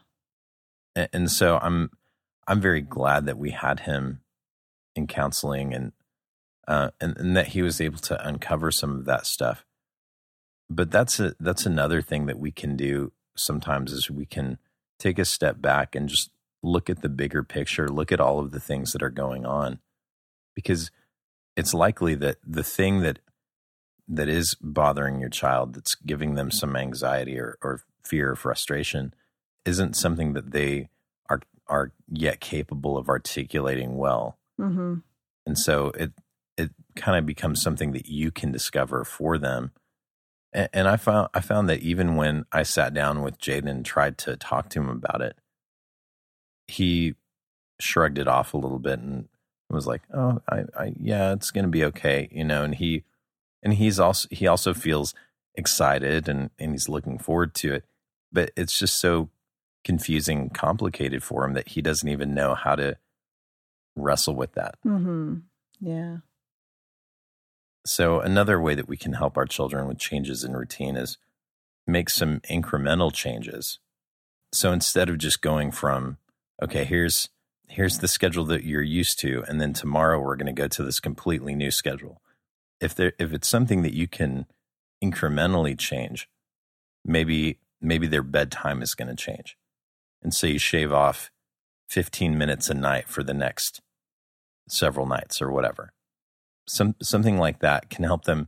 [0.96, 1.90] and, and so i'm
[2.48, 4.22] i'm very glad that we had him
[4.96, 5.94] in counseling and
[6.68, 9.66] uh and, and that he was able to uncover some of that stuff.
[10.70, 14.58] But that's a that's another thing that we can do sometimes is we can
[15.00, 16.32] take a step back and just
[16.64, 19.80] look at the bigger picture look at all of the things that are going on.
[20.56, 20.92] Because
[21.56, 23.20] it's likely that the thing that
[24.08, 29.14] that is bothering your child that's giving them some anxiety or, or fear or frustration
[29.66, 30.90] isn't something that they
[31.30, 34.38] are are yet capable of articulating well.
[34.58, 34.96] Hmm
[35.48, 36.12] and so it
[36.98, 39.72] kind of becomes something that you can discover for them.
[40.54, 43.86] And, and i found i found that even when i sat down with jaden and
[43.86, 45.36] tried to talk to him about it
[46.68, 47.16] he
[47.82, 49.28] shrugged it off a little bit and
[49.70, 53.04] was like oh i, I yeah it's gonna be okay you know and he
[53.62, 55.14] and he's also he also feels
[55.56, 57.86] excited and and he's looking forward to it
[58.32, 59.30] but it's just so
[59.84, 62.98] confusing complicated for him that he doesn't even know how to
[63.96, 64.76] wrestle with that.
[64.84, 65.38] Hmm
[65.80, 66.18] Yeah.
[67.88, 71.18] So, another way that we can help our children with changes in routine is
[71.86, 73.80] make some incremental changes.
[74.52, 76.18] So, instead of just going from,
[76.62, 77.30] okay, here's
[77.70, 80.84] here's the schedule that you're used to and then tomorrow we're going to go to
[80.84, 82.22] this completely new schedule.
[82.80, 84.46] If there if it's something that you can
[85.04, 86.30] incrementally change,
[87.04, 89.58] maybe maybe their bedtime is going to change.
[90.22, 91.32] And so you shave off
[91.90, 93.82] 15 minutes a night for the next
[94.68, 95.94] several nights or whatever.
[96.68, 98.48] Some something like that can help them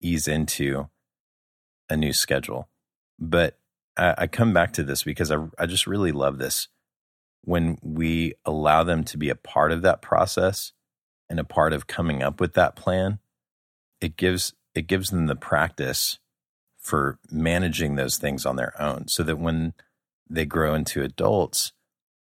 [0.00, 0.88] ease into
[1.88, 2.68] a new schedule.
[3.18, 3.58] But
[3.96, 6.68] I, I come back to this because I I just really love this
[7.42, 10.72] when we allow them to be a part of that process
[11.28, 13.18] and a part of coming up with that plan.
[14.00, 16.18] It gives it gives them the practice
[16.78, 19.74] for managing those things on their own so that when
[20.28, 21.72] they grow into adults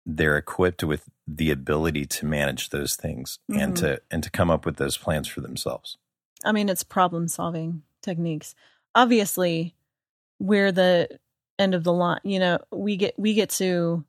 [0.05, 3.61] they're equipped with the ability to manage those things mm-hmm.
[3.61, 5.97] and to and to come up with those plans for themselves.
[6.43, 8.55] I mean, it's problem solving techniques.
[8.95, 9.75] Obviously,
[10.39, 11.19] we're the
[11.57, 12.19] end of the line.
[12.23, 14.03] You know, we get we get to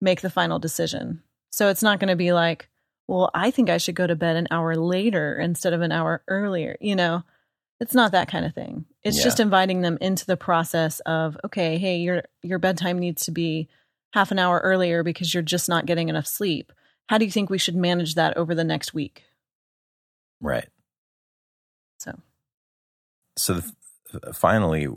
[0.00, 1.22] make the final decision.
[1.50, 2.68] So it's not going to be like,
[3.08, 6.22] well, I think I should go to bed an hour later instead of an hour
[6.28, 6.76] earlier.
[6.80, 7.24] You know,
[7.80, 8.84] it's not that kind of thing.
[9.02, 9.24] It's yeah.
[9.24, 13.68] just inviting them into the process of, okay, hey, your your bedtime needs to be
[14.12, 16.72] half an hour earlier because you're just not getting enough sleep.
[17.08, 19.24] How do you think we should manage that over the next week?
[20.40, 20.68] Right.
[21.98, 22.18] So,
[23.36, 23.60] so
[24.32, 24.88] finally,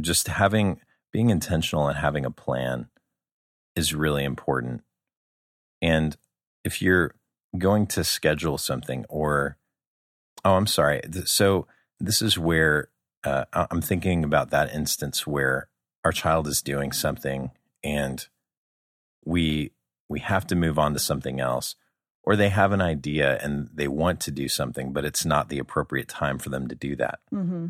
[0.00, 0.80] just having
[1.12, 2.88] being intentional and having a plan
[3.74, 4.82] is really important.
[5.80, 6.16] And
[6.64, 7.14] if you're
[7.56, 9.56] going to schedule something or,
[10.44, 11.00] oh, I'm sorry.
[11.24, 11.66] So,
[12.00, 12.88] this is where
[13.24, 15.68] uh, I'm thinking about that instance where
[16.04, 17.50] our child is doing something
[17.82, 18.26] and
[19.28, 19.72] we
[20.08, 21.76] we have to move on to something else
[22.24, 25.58] or they have an idea and they want to do something but it's not the
[25.58, 27.20] appropriate time for them to do that.
[27.32, 27.66] Mm-hmm.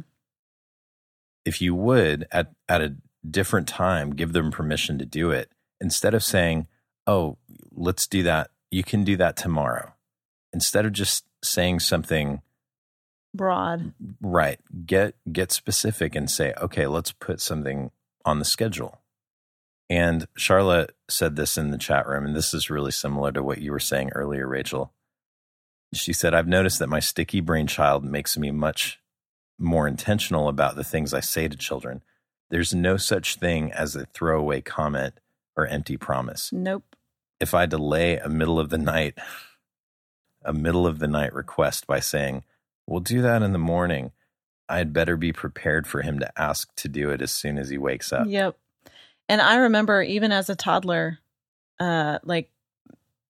[1.44, 2.94] if you would at at a
[3.28, 6.68] different time give them permission to do it instead of saying
[7.08, 7.36] oh
[7.72, 8.50] let's do that.
[8.70, 9.94] You can do that tomorrow.
[10.52, 12.42] Instead of just saying something
[13.34, 13.92] broad.
[14.20, 14.60] Right.
[14.86, 17.90] Get get specific and say okay let's put something
[18.24, 19.00] on the schedule
[19.90, 23.60] and Charlotte said this in the chat room, and this is really similar to what
[23.60, 24.92] you were saying earlier, Rachel.
[25.94, 29.00] She said, I've noticed that my sticky brain child makes me much
[29.58, 32.02] more intentional about the things I say to children.
[32.50, 35.14] There's no such thing as a throwaway comment
[35.56, 36.52] or empty promise.
[36.52, 36.84] Nope.
[37.40, 39.18] If I delay a middle of the night,
[40.44, 42.44] a middle of the night request by saying,
[42.86, 44.12] We'll do that in the morning,
[44.68, 47.78] I'd better be prepared for him to ask to do it as soon as he
[47.78, 48.26] wakes up.
[48.26, 48.56] Yep.
[49.28, 51.18] And I remember even as a toddler,
[51.78, 52.50] uh, like,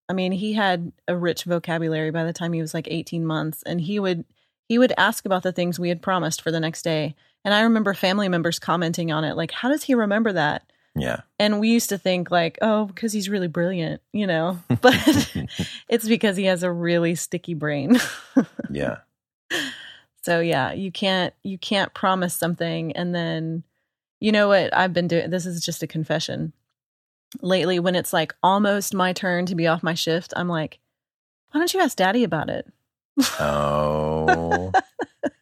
[0.09, 3.63] I mean, he had a rich vocabulary by the time he was like 18 months,
[3.65, 4.25] and he would
[4.69, 7.15] he would ask about the things we had promised for the next day.
[7.45, 11.21] And I remember family members commenting on it, like, "How does he remember that?" Yeah.
[11.39, 14.59] And we used to think like, "Oh, because he's really brilliant," you know.
[14.81, 14.95] But
[15.89, 17.99] it's because he has a really sticky brain.
[18.71, 18.99] yeah.
[20.23, 23.65] So yeah, you can't you can't promise something and then
[24.21, 25.31] you know what I've been doing?
[25.31, 26.53] This is just a confession.
[27.43, 30.79] Lately, when it's like almost my turn to be off my shift, I'm like,
[31.51, 32.67] why don't you ask daddy about it?
[33.39, 34.73] Oh.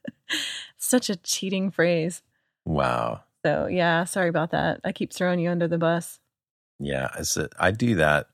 [0.78, 2.22] Such a cheating phrase.
[2.64, 3.22] Wow.
[3.44, 4.80] So, yeah, sorry about that.
[4.84, 6.18] I keep throwing you under the bus.
[6.78, 8.28] Yeah, I said I do that.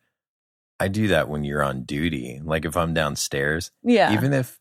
[0.81, 2.40] I do that when you're on duty.
[2.42, 3.70] Like if I'm downstairs.
[3.83, 4.12] Yeah.
[4.12, 4.59] Even if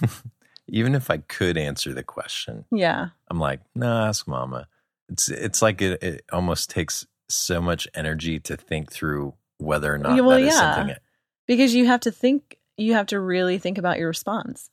[0.68, 2.66] even if I could answer the question.
[2.70, 3.08] Yeah.
[3.28, 4.68] I'm like, no, nah, ask mama.
[5.08, 9.98] It's it's like it, it almost takes so much energy to think through whether or
[9.98, 10.60] not well, that is yeah.
[10.60, 10.88] something.
[10.90, 11.02] It,
[11.46, 14.70] because you have to think, you have to really think about your response.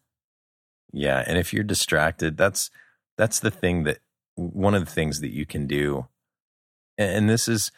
[0.92, 2.70] Yeah, and if you're distracted, that's
[3.18, 4.00] that's the thing that
[4.36, 6.08] one of the things that you can do,
[6.98, 7.72] and this is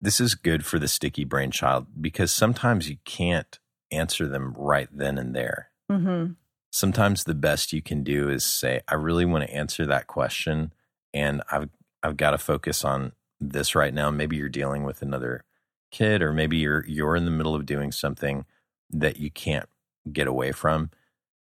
[0.00, 3.58] this is good for the sticky brain child because sometimes you can't
[3.90, 5.70] answer them right then and there.
[5.90, 6.32] Mm-hmm.
[6.72, 10.72] Sometimes the best you can do is say, "I really want to answer that question,
[11.12, 11.68] and I've
[12.02, 14.10] I've got to focus on this right now.
[14.10, 15.44] Maybe you're dealing with another
[15.90, 18.44] kid, or maybe you're you're in the middle of doing something
[18.90, 19.68] that you can't
[20.12, 20.90] get away from,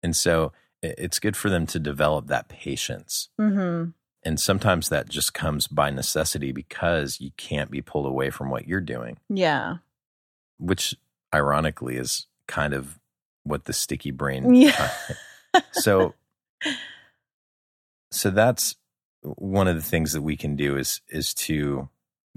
[0.03, 3.29] and so it's good for them to develop that patience.
[3.41, 3.91] Mm-hmm.
[4.25, 8.67] And sometimes that just comes by necessity because you can't be pulled away from what
[8.69, 9.19] you're doing.
[9.29, 9.77] Yeah,
[10.59, 10.95] which
[11.35, 12.99] ironically is kind of
[13.45, 14.55] what the sticky brain.
[14.55, 14.91] Yeah.
[15.73, 16.15] so,
[18.11, 18.77] so that's
[19.23, 21.89] one of the things that we can do is is to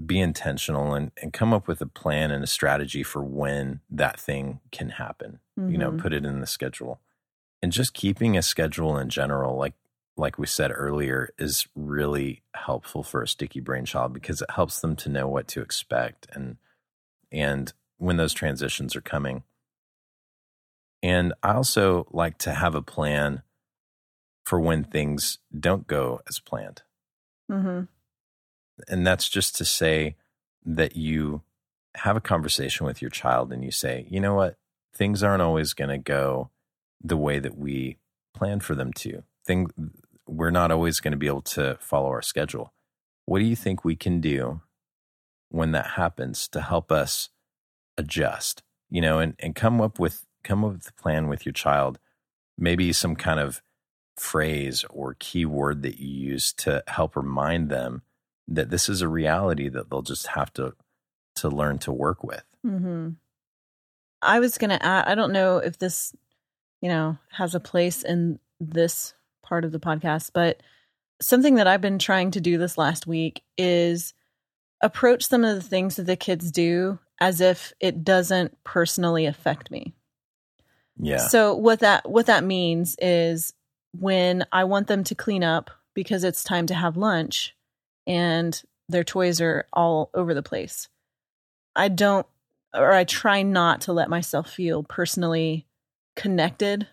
[0.04, 4.20] be intentional and, and come up with a plan and a strategy for when that
[4.20, 5.40] thing can happen.
[5.58, 5.70] Mm-hmm.
[5.70, 6.00] You know, mm-hmm.
[6.00, 7.00] put it in the schedule.
[7.62, 9.74] and just keeping a schedule in general, like
[10.18, 14.80] like we said earlier, is really helpful for a sticky brain child because it helps
[14.80, 16.56] them to know what to expect and
[17.32, 19.42] and when those transitions are coming.
[21.02, 23.42] And I also like to have a plan
[24.46, 26.82] for when things don't go as planned.
[27.50, 27.82] Mm-hmm.
[28.88, 30.14] And that's just to say
[30.64, 31.42] that you
[31.96, 34.56] have a conversation with your child and you say, you know what,
[34.94, 36.50] things aren't always going to go
[37.02, 37.98] the way that we
[38.34, 39.24] plan for them to.
[39.44, 39.68] Thing,
[40.28, 42.72] we're not always going to be able to follow our schedule.
[43.24, 44.60] What do you think we can do
[45.48, 47.30] when that happens to help us
[47.98, 48.62] adjust?
[48.90, 51.98] You know, and, and come up with come up with a plan with your child,
[52.56, 53.62] maybe some kind of
[54.16, 58.02] phrase or keyword that you use to help remind them
[58.48, 60.74] that this is a reality that they'll just have to
[61.36, 62.44] to learn to work with.
[62.64, 63.10] Mm-hmm.
[64.22, 66.14] I was going to add, I don't know if this,
[66.80, 70.62] you know, has a place in this part of the podcast, but
[71.20, 74.14] something that I've been trying to do this last week is
[74.82, 79.70] approach some of the things that the kids do as if it doesn't personally affect
[79.70, 79.94] me.
[80.98, 81.18] Yeah.
[81.18, 83.52] So what that what that means is
[83.98, 87.54] when I want them to clean up because it's time to have lunch
[88.06, 90.88] and their toys are all over the place.
[91.74, 92.26] I don't
[92.74, 95.66] or I try not to let myself feel personally
[96.14, 96.86] connected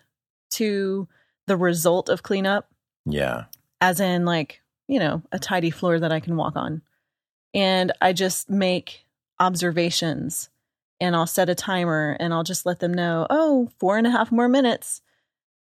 [0.52, 1.08] to
[1.46, 2.68] the result of cleanup.
[3.04, 3.44] Yeah.
[3.80, 6.82] As in like, you know, a tidy floor that I can walk on.
[7.52, 9.06] And I just make
[9.38, 10.48] observations
[11.00, 14.10] and I'll set a timer and I'll just let them know, oh, four and a
[14.10, 15.02] half more minutes.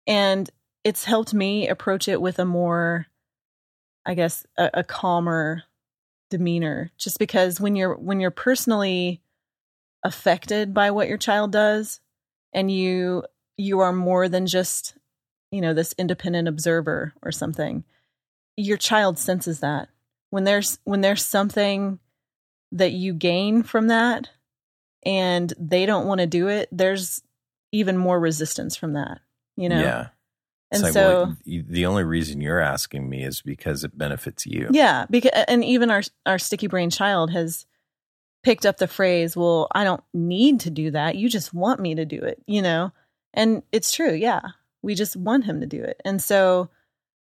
[0.07, 0.49] And
[0.85, 3.07] it's helped me approach it with a more,
[4.05, 5.63] I guess, a, a calmer
[6.29, 6.91] demeanor.
[6.97, 9.21] Just because when you're when you're personally
[10.03, 11.99] affected by what your child does,
[12.53, 13.23] and you
[13.57, 14.95] you are more than just
[15.51, 17.83] you know this independent observer or something,
[18.55, 19.89] your child senses that
[20.29, 21.99] when there's when there's something
[22.71, 24.29] that you gain from that
[25.03, 27.23] and they don't want to do it, there's
[27.71, 29.19] even more resistance from that,
[29.55, 29.81] you know?
[29.81, 30.07] Yeah.
[30.71, 34.67] And like, so, well, the only reason you're asking me is because it benefits you.
[34.71, 37.65] yeah, because and even our our sticky brain child has
[38.43, 41.15] picked up the phrase, "Well, I don't need to do that.
[41.15, 42.91] You just want me to do it," you know?
[43.33, 44.41] And it's true, yeah.
[44.81, 46.01] We just want him to do it.
[46.05, 46.69] And so,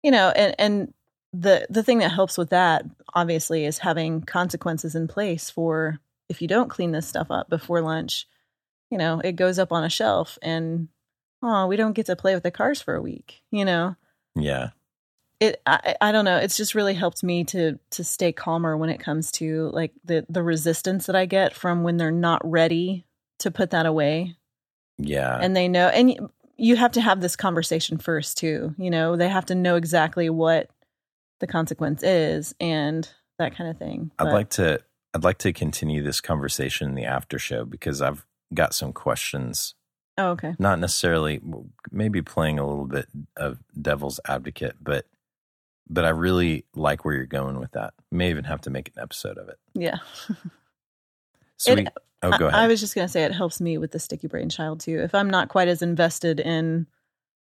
[0.02, 0.94] you know, and and
[1.32, 2.84] the the thing that helps with that
[3.14, 7.80] obviously is having consequences in place for if you don't clean this stuff up before
[7.80, 8.26] lunch,
[8.90, 10.88] you know, it goes up on a shelf and
[11.42, 13.96] oh, we don't get to play with the cars for a week, you know.
[14.36, 14.70] Yeah.
[15.40, 18.90] It I, I don't know, it's just really helped me to to stay calmer when
[18.90, 23.06] it comes to like the the resistance that I get from when they're not ready
[23.40, 24.36] to put that away
[24.98, 25.36] Yeah.
[25.40, 29.16] and they know and you have to have this conversation first too, you know.
[29.16, 30.70] They have to know exactly what
[31.40, 33.08] the consequence is and
[33.40, 34.12] that kind of thing.
[34.20, 34.78] I'd But- like to
[35.14, 38.24] I'd like to continue this conversation in the after show because I've
[38.54, 39.74] got some questions.
[40.18, 40.54] Oh, okay.
[40.58, 41.40] Not necessarily
[41.90, 43.06] maybe playing a little bit
[43.36, 45.06] of devil's advocate, but
[45.88, 47.94] but I really like where you're going with that.
[48.10, 49.58] May even have to make an episode of it.
[49.74, 49.98] Yeah.
[51.58, 51.78] Sweet.
[51.80, 51.88] It-
[52.22, 52.60] oh, go I- ahead.
[52.60, 54.98] I, was just going to say it helps me with the sticky brain child too.
[55.00, 56.86] If I'm not quite as invested in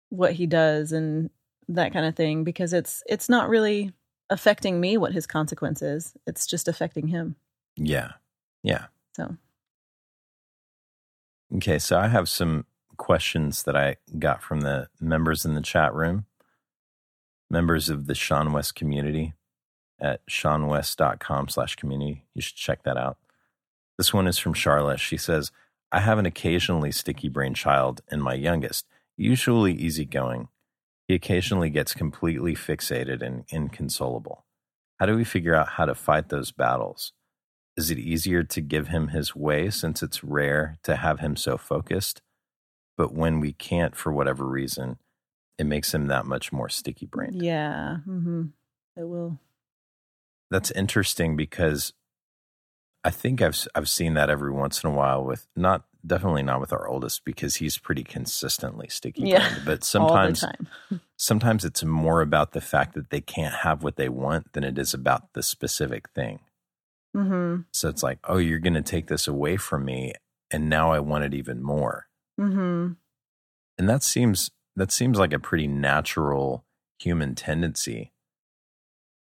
[0.09, 1.29] what he does and
[1.69, 3.93] that kind of thing because it's it's not really
[4.29, 6.13] affecting me what his consequence is.
[6.27, 7.35] It's just affecting him.
[7.75, 8.11] yeah.
[8.63, 8.85] Yeah.
[9.17, 9.35] So,
[11.55, 12.65] Okay, so I have some
[12.97, 16.25] questions that I got from the members in the chat room,
[17.47, 19.33] members of the seanwes community
[19.99, 22.25] at seanwes.com slash community.
[22.33, 23.17] You should check that out.
[23.99, 24.99] This one is from Charlotte.
[24.99, 25.51] She says,
[25.91, 30.47] I have an occasionally sticky brain child and my youngest, usually easygoing.
[31.07, 34.43] He occasionally gets completely fixated and inconsolable.
[34.99, 37.13] How do we figure out how to fight those battles?
[37.75, 41.57] Is it easier to give him his way since it's rare to have him so
[41.57, 42.21] focused?
[42.97, 44.97] But when we can't for whatever reason,
[45.57, 47.41] it makes him that much more sticky brained.
[47.41, 47.97] yeah.
[48.05, 48.45] hmm
[48.95, 49.39] It will.
[50.51, 51.93] That's interesting because
[53.03, 56.59] I think I've I've seen that every once in a while with not definitely not
[56.59, 59.33] with our oldest because he's pretty consistently sticky brained.
[59.33, 59.59] Yeah.
[59.65, 60.45] But sometimes
[61.17, 64.77] sometimes it's more about the fact that they can't have what they want than it
[64.77, 66.39] is about the specific thing.
[67.13, 70.13] Hmm So it's like, oh, you're going to take this away from me,
[70.51, 72.07] and now I want it even more.
[72.37, 72.93] hmm
[73.77, 76.65] And that seems that seems like a pretty natural
[76.99, 78.11] human tendency.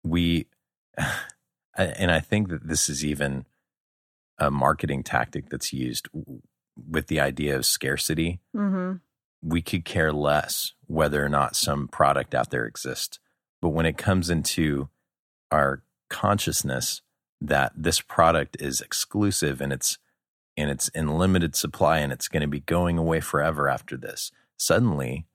[0.03, 0.47] We,
[1.77, 3.45] and I think that this is even
[4.39, 6.09] a marketing tactic that's used
[6.91, 8.41] with the idea of scarcity.
[8.55, 8.95] hmm
[9.43, 13.20] we could care less whether or not some product out there exists.
[13.61, 14.89] But when it comes into
[15.53, 17.03] our consciousness
[17.41, 19.99] that this product is exclusive and it's
[20.57, 24.32] and it's in limited supply and it's going to be going away forever after this,
[24.57, 25.26] suddenly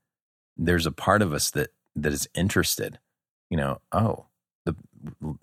[0.58, 3.00] there's a part of us that that is interested.
[3.50, 4.26] You know, oh,
[4.66, 4.76] the,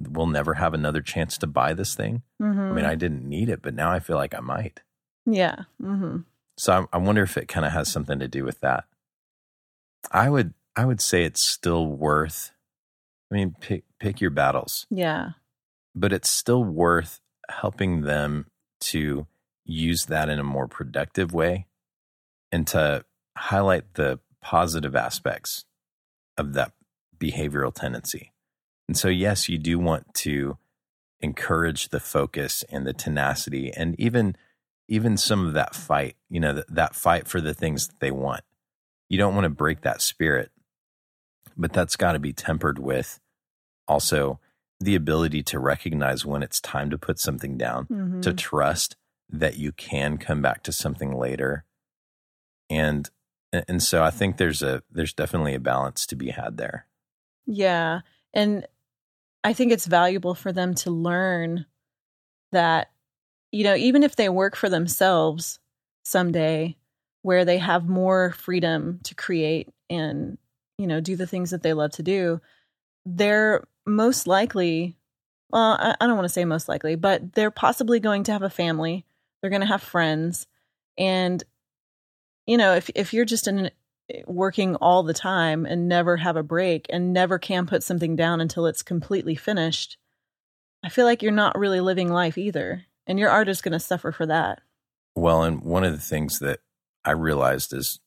[0.01, 2.23] we'll never have another chance to buy this thing.
[2.43, 2.61] Mm-hmm.
[2.61, 4.81] I mean, I didn't need it, but now I feel like I might.
[5.27, 5.65] yeah.
[5.83, 6.19] Mm-hmm.
[6.57, 8.85] So I, I wonder if it kind of has something to do with that.
[10.11, 12.51] I would I would say it's still worth.
[13.31, 15.31] I mean, pick pick your battles, Yeah.
[15.99, 18.47] But it's still worth helping them
[18.81, 19.27] to
[19.65, 21.67] use that in a more productive way
[22.53, 23.05] and to
[23.37, 25.65] highlight the positive aspects
[26.37, 26.73] of that
[27.19, 28.33] behavioral tendency.
[28.87, 30.57] And so, yes, you do want to
[31.21, 34.37] encourage the focus and the tenacity and even
[34.91, 38.11] even some of that fight, you know, that, that fight for the things that they
[38.11, 38.43] want.
[39.11, 40.51] You don't want to break that spirit,
[41.59, 43.21] but that's got to be tempered with
[43.87, 44.41] also
[44.81, 48.22] the ability to recognize when it's time to put something down, Mhm.
[48.22, 48.97] to trust
[49.29, 51.64] that you can come back to something later.
[52.70, 53.09] And
[53.53, 56.87] and so I think there's a there's definitely a balance to be had there.
[57.47, 58.01] Yeah.
[58.35, 58.66] And
[59.43, 61.64] I think it's valuable for them to learn
[62.53, 62.91] that,
[63.51, 65.59] you know, even if they work for themselves
[66.05, 66.76] someday,
[67.22, 70.37] where they have more freedom to create and,
[70.76, 72.41] you know, do the things that they love to do,
[73.07, 74.97] they're most likely,
[75.51, 78.43] well, I, I don't want to say most likely, but they're possibly going to have
[78.43, 79.05] a family.
[79.41, 80.47] They're going to have friends.
[80.97, 81.43] And,
[82.47, 83.70] you know, if, if you're just in
[84.26, 88.41] working all the time and never have a break and never can put something down
[88.41, 89.99] until it's completely finished,
[90.84, 92.84] I feel like you're not really living life either.
[93.07, 94.61] And your art is going to suffer for that.
[95.14, 96.61] Well, and one of the things that
[97.05, 98.01] I realized is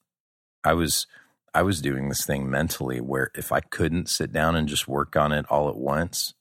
[0.63, 1.07] I was
[1.54, 5.16] I was doing this thing mentally where if I couldn't sit down and just work
[5.16, 6.34] on it all at once,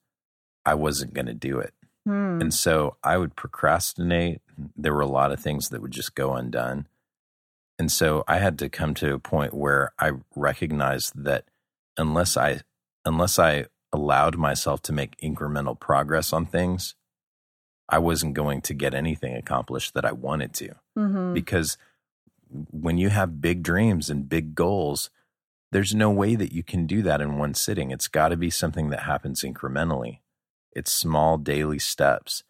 [0.65, 1.75] I wasn't going to do it.
[2.07, 2.41] Hmm.
[2.41, 4.41] And so I would procrastinate.
[4.77, 6.87] There were a lot of things that would just go undone.
[7.79, 11.45] And so I had to come to a point where I recognized that
[11.97, 12.61] unless I
[13.05, 16.95] unless I allowed myself to make incremental progress on things,
[17.89, 20.75] I wasn't going to get anything accomplished that I wanted to.
[20.97, 21.35] Mhm.
[21.35, 21.79] Because
[22.51, 25.11] when you have big dreams and big goals,
[25.73, 27.91] there's no way that you can do that in one sitting.
[27.91, 30.19] It's got to be something that happens incrementally.
[30.73, 32.43] It's small daily steps.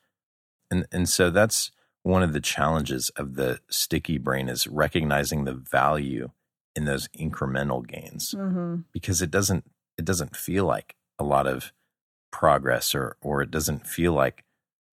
[0.70, 1.70] And and so that's
[2.02, 6.30] one of the challenges of the sticky brain is recognizing the value
[6.74, 8.84] in those incremental gains Mhm.
[8.92, 9.64] because it doesn't
[9.98, 11.72] it doesn't feel like a lot of
[12.30, 14.44] progress or or it doesn't feel like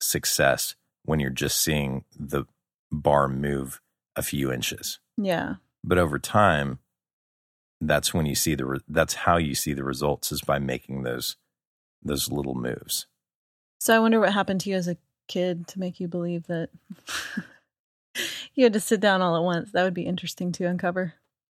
[0.02, 2.44] success when you're just seeing the
[2.92, 3.80] bar move
[4.18, 5.56] a few inches Yeah.
[5.84, 6.80] but over time
[7.80, 11.04] that's when you see the re- that's how you see the results is by making
[11.04, 11.36] those
[12.04, 13.06] those little moves
[13.80, 14.98] So I wonder what happened to you as a
[15.28, 16.70] kid to make you believe that
[18.56, 19.72] you had to sit down all at once.
[19.72, 21.14] That would be interesting to uncover.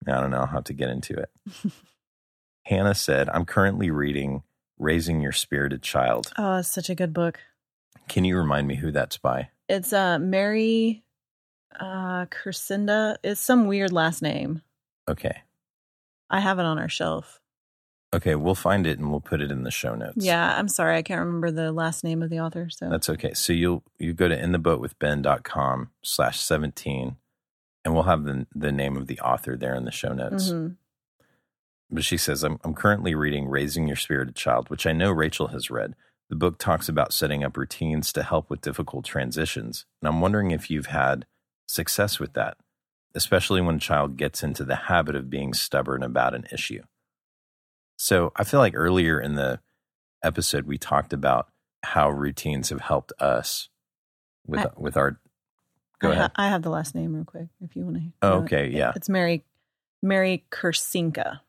[0.06, 1.30] i don't know how to get into it
[2.64, 4.42] hannah said i'm currently reading
[4.78, 7.40] raising your spirited child Oh, it's such a good book.
[8.08, 11.04] can you remind me who that's by It's uh Mary
[11.78, 13.16] uh Kersinda.
[13.22, 14.62] It's some weird last name.
[15.08, 15.42] okay
[16.30, 17.40] I have it on our shelf.
[18.14, 20.96] okay we'll find it and we'll put it in the show notes Yeah, I'm sorry,
[20.96, 22.68] I can't remember the last name of the author.
[22.70, 23.34] So That's okay.
[23.34, 27.16] So you'll you go to intheboatwithben.com slash seventeen
[27.84, 30.50] and we'll have the the name of the author there in the show notes.
[30.50, 30.76] Mhm.
[31.90, 35.48] But she says, I'm I'm currently reading Raising Your Spirited Child, which I know Rachel
[35.48, 35.94] has read.
[36.28, 39.86] The book talks about setting up routines to help with difficult transitions.
[40.02, 41.24] And I'm wondering if you've had
[41.68, 42.56] success with that,
[43.14, 46.82] especially when a child gets into the habit of being stubborn about an issue.
[47.96, 49.60] So I feel like earlier in the
[50.22, 51.48] episode we talked about
[51.82, 53.68] how routines have helped us
[54.46, 55.20] with I- with our
[56.00, 56.30] go I, ahead.
[56.36, 58.02] I have the last name real quick if you want to.
[58.22, 58.92] Oh, okay, yeah.
[58.96, 59.44] It's Mary
[60.02, 61.40] Mary Kurcinka.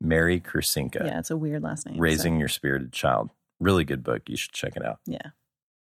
[0.00, 1.96] Mary Kurcinka, Yeah, it's a weird last name.
[1.96, 3.30] so- Raising Your Spirited Child.
[3.58, 4.22] Really good book.
[4.28, 5.00] You should check it out.
[5.06, 5.30] Yeah.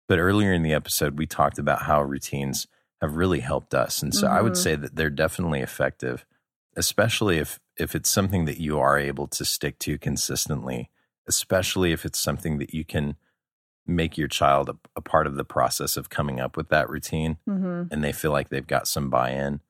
[0.09, 2.67] But earlier in the episode, we talked about how routines
[3.03, 4.03] have really helped us.
[4.03, 4.57] And so I would Mhm.
[4.57, 6.25] say that they're definitely effective,
[6.77, 10.89] especially if, if it's something that you are able to stick to consistently,
[11.27, 13.17] especially if it's something that you can
[13.85, 17.37] make your child a, a part of the process of coming up with that routine
[17.45, 19.61] hmm and they feel like they've got some buy in.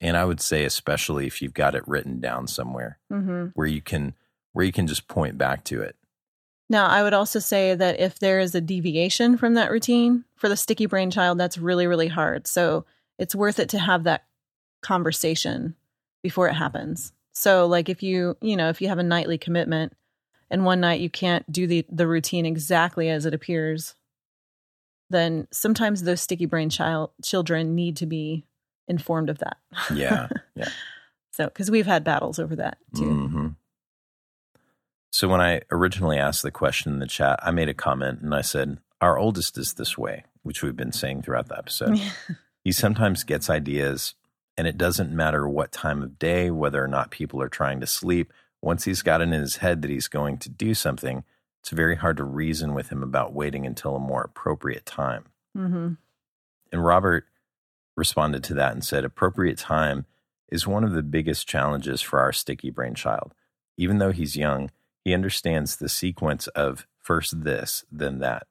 [0.00, 3.80] And I would say, especially if you've got it written down somewhere hmm where you
[3.80, 4.14] can
[4.52, 5.96] where you can just point back to it.
[6.70, 10.48] Now, I would also say that if there is a deviation from that routine for
[10.48, 12.46] the sticky brain child, that's really, really hard.
[12.46, 12.86] So
[13.18, 14.24] it's worth it to have that
[14.82, 15.74] conversation
[16.22, 17.12] before it happens.
[17.32, 19.92] So like if you, you know, if you have a nightly commitment
[20.50, 23.94] and one night you can't do the the routine exactly as it appears,
[25.10, 28.46] then sometimes those sticky brain child children need to be
[28.88, 29.58] informed of that.
[29.92, 30.28] Yeah.
[30.54, 30.68] Yeah.
[31.32, 33.10] so cuz we've had battles over that too.
[33.10, 33.48] hmm
[35.14, 38.34] So when I originally asked the question in the chat, I made a comment and
[38.34, 42.00] I said, Our oldest is this way, which we've been saying throughout the episode.
[42.64, 44.14] he sometimes gets ideas,
[44.58, 47.86] and it doesn't matter what time of day, whether or not people are trying to
[47.86, 48.32] sleep.
[48.60, 51.22] Once he's got it in his head that he's going to do something,
[51.60, 55.26] it's very hard to reason with him about waiting until a more appropriate time.
[55.54, 55.92] hmm
[56.72, 57.24] And Robert
[57.96, 60.06] responded to that and said, appropriate time
[60.48, 63.32] is one of the biggest challenges for our sticky brain child.
[63.76, 64.70] Even though he's young,
[65.04, 68.46] he understands the sequence of first this, then that.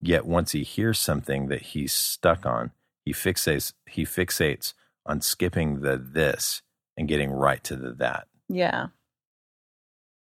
[0.00, 2.70] Yet once he hears something that he's stuck on,
[3.04, 4.72] he fixates he fixates
[5.04, 6.62] on skipping the this
[6.96, 8.26] and getting right to the that.
[8.48, 8.88] Yeah.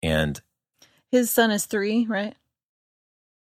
[0.03, 0.41] And
[1.11, 2.36] His son is 3, right?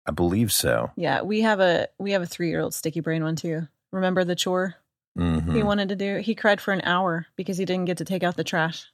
[0.07, 0.90] I believe so.
[0.97, 3.68] Yeah, we have a we have a 3-year-old sticky brain one too.
[3.90, 4.74] Remember the chore
[5.18, 5.55] Mhm.
[5.55, 6.18] he wanted to do?
[6.18, 8.86] He cried for an hour because he didn't get to take out the trash.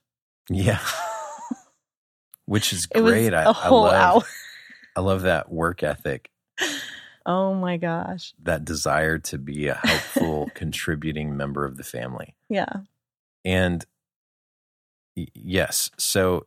[0.48, 0.78] Yeah.
[2.50, 3.32] Which is great.
[3.32, 4.28] I, I love.
[4.96, 6.30] I love that work ethic
[7.24, 8.34] Oh my gosh.
[8.42, 12.34] that desire to be a helpful, contributing member of the family.
[12.48, 12.72] Yeah.
[13.44, 13.84] And
[15.16, 16.46] y- yes, so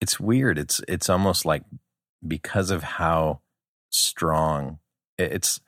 [0.00, 0.58] it's weird.
[0.58, 1.64] It's it's almost like
[2.26, 3.40] because of how
[3.90, 4.78] strong
[5.18, 5.60] it's.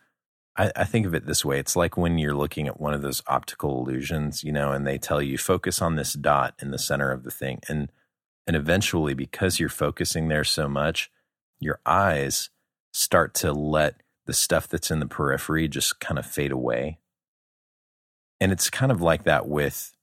[0.56, 3.02] I, I think of it this way: it's like when you're looking at one of
[3.02, 6.78] those optical illusions, you know, and they tell you focus on this dot in the
[6.78, 7.90] center of the thing, and
[8.46, 11.10] and eventually, because you're focusing there so much,
[11.60, 12.50] your eyes
[12.92, 16.98] start to let the stuff that's in the periphery just kind of fade away.
[18.40, 19.94] And it's kind of like that with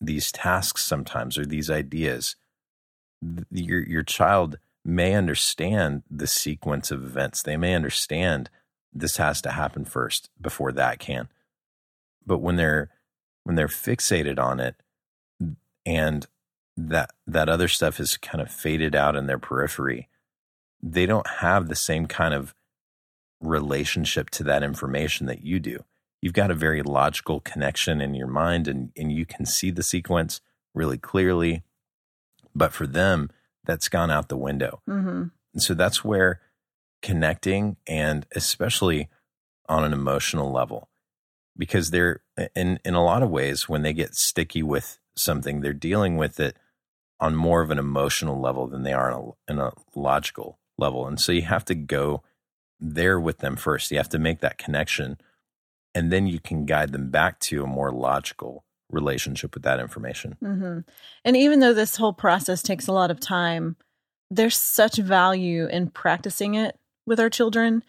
[0.00, 2.36] these tasks sometimes or these ideas.
[3.50, 7.42] Your your child may understand the sequence of events.
[7.42, 8.50] They may understand
[8.92, 11.28] this has to happen first before that can.
[12.26, 12.90] But when they're
[13.44, 14.76] when they're fixated on it
[15.84, 16.26] and
[16.76, 20.08] that that other stuff is kind of faded out in their periphery,
[20.82, 22.54] they don't have the same kind of
[23.40, 25.84] relationship to that information that you do.
[26.20, 29.82] You've got a very logical connection in your mind and, and you can see the
[29.82, 30.40] sequence
[30.74, 31.62] really clearly.
[32.54, 33.30] But for them,
[33.64, 34.80] that's gone out the window.
[34.86, 36.40] hmm And so that's where
[37.02, 39.08] connecting and especially
[39.68, 40.88] on an emotional level,
[41.56, 42.22] because they're
[42.56, 46.40] in, in a lot of ways, when they get sticky with something, they're dealing with
[46.40, 46.56] it
[47.24, 51.06] on more of an emotional level than they are in a, a logical level.
[51.06, 52.22] And so you have to go
[52.78, 53.90] there with them first.
[53.90, 55.16] You have to make that connection
[55.94, 60.36] and then you can guide them back to a more logical relationship with that information.
[60.40, 60.80] hmm
[61.24, 63.76] And even though this whole process takes a lot of time,
[64.30, 67.82] there's such value in practicing it with our children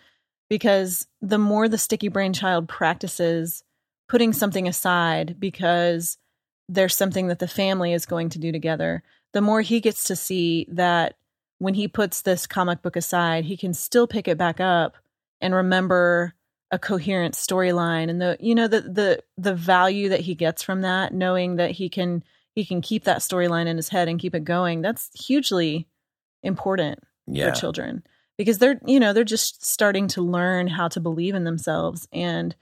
[0.49, 3.63] because the more the sticky brain child practices
[4.07, 6.17] putting something aside because
[6.69, 9.03] there's something that the family is going to do together,
[9.35, 11.15] the more he gets to see that
[11.57, 14.95] when he puts this comic book aside, he can still pick it back up
[15.41, 16.33] and remember
[16.71, 20.81] a coherent storyline and the you know the the the value that he gets from
[20.81, 22.23] that knowing that he can
[22.55, 25.85] he can keep that storyline in his head and keep it going that's hugely
[26.41, 27.49] important Yeah.
[27.49, 28.03] for children
[28.37, 32.55] because they're you know they're just starting to learn how to believe in themselves and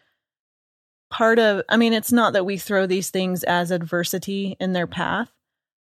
[1.10, 4.88] part of i mean it's not that we throw these things as adversity in their
[4.88, 5.32] path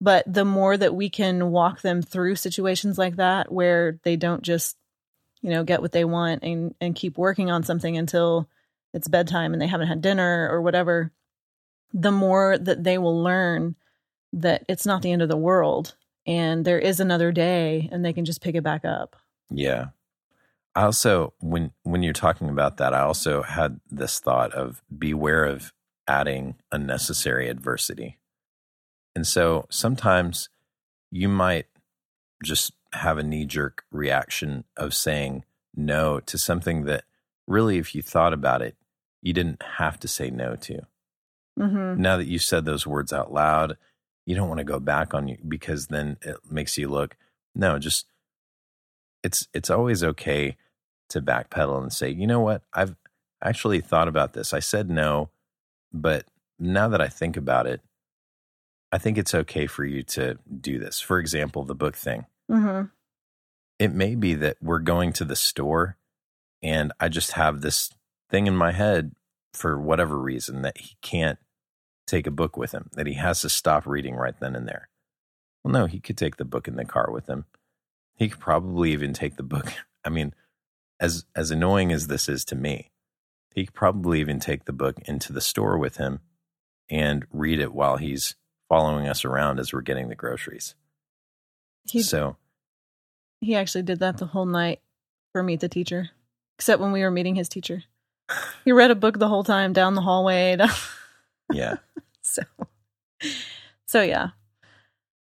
[0.00, 4.42] but the more that we can walk them through situations like that where they don't
[4.42, 4.76] just
[5.42, 8.48] you know get what they want and and keep working on something until
[8.92, 11.12] it's bedtime and they haven't had dinner or whatever
[11.92, 13.74] the more that they will learn
[14.32, 15.94] that it's not the end of the world
[16.26, 19.16] and there is another day and they can just pick it back up
[19.50, 19.86] Yeah.
[20.74, 25.44] I also when when you're talking about that, I also had this thought of beware
[25.44, 25.72] of
[26.06, 28.18] adding unnecessary adversity.
[29.16, 30.50] And so sometimes
[31.10, 31.66] you might
[32.44, 35.44] just have a knee jerk reaction of saying
[35.74, 37.04] no to something that
[37.46, 38.76] really if you thought about it,
[39.22, 40.82] you didn't have to say no to.
[41.58, 42.00] mm-hmm.
[42.00, 43.78] Now that you said those words out loud,
[44.26, 47.16] you don't want to go back on you because then it makes you look
[47.54, 48.04] no, just
[49.22, 50.58] it's it's always okay
[51.08, 52.94] to backpedal and say, you know what, I've
[53.42, 54.52] actually thought about this.
[54.52, 55.30] I said no,
[55.90, 56.26] but
[56.58, 57.80] now that I think about it,
[58.92, 61.00] I think it's okay for you to do this.
[61.00, 62.26] For example, the book thing.
[62.50, 62.86] Mm-hmm.
[63.78, 65.96] It may be that we're going to the store
[66.62, 67.90] and I just have this
[68.30, 69.12] thing in my head
[69.52, 71.38] for whatever reason that he can't
[72.06, 74.88] take a book with him, that he has to stop reading right then and there.
[75.62, 77.46] Well, no, he could take the book in the car with him.
[78.14, 79.72] He could probably even take the book.
[80.04, 80.34] I mean,
[81.00, 82.90] as as annoying as this is to me,
[83.54, 86.20] he could probably even take the book into the store with him
[86.88, 88.36] and read it while he's
[88.68, 90.74] following us around as we're getting the groceries.
[91.88, 92.36] He, so
[93.40, 94.80] he actually did that the whole night
[95.32, 96.10] for Meet the Teacher,
[96.58, 97.84] except when we were meeting his teacher.
[98.64, 100.56] He read a book the whole time down the hallway.
[101.52, 101.76] yeah.
[102.22, 102.42] so,
[103.86, 104.30] so yeah.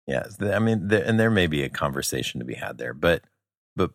[0.06, 0.24] Yeah.
[0.40, 3.22] I mean, there, and there may be a conversation to be had there, but,
[3.76, 3.90] but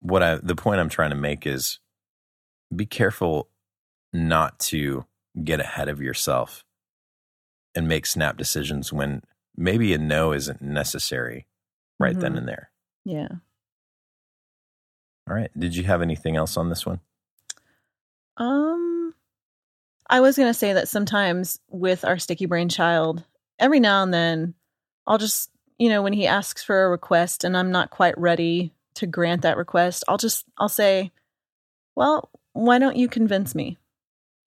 [0.00, 1.78] what I, the point I'm trying to make is
[2.74, 3.50] be careful
[4.14, 5.04] not to
[5.44, 6.64] get ahead of yourself
[7.76, 9.22] and make snap decisions when
[9.56, 11.46] maybe a no isn't necessary
[11.98, 12.20] right mm-hmm.
[12.20, 12.70] then and there.
[13.04, 13.28] Yeah.
[15.28, 15.50] All right.
[15.58, 17.00] Did you have anything else on this one?
[18.36, 19.14] Um,
[20.08, 23.24] I was going to say that sometimes with our sticky brain child,
[23.58, 24.54] every now and then,
[25.06, 28.72] I'll just, you know, when he asks for a request and I'm not quite ready
[28.94, 31.12] to grant that request, I'll just, I'll say,
[31.94, 33.78] well, why don't you convince me?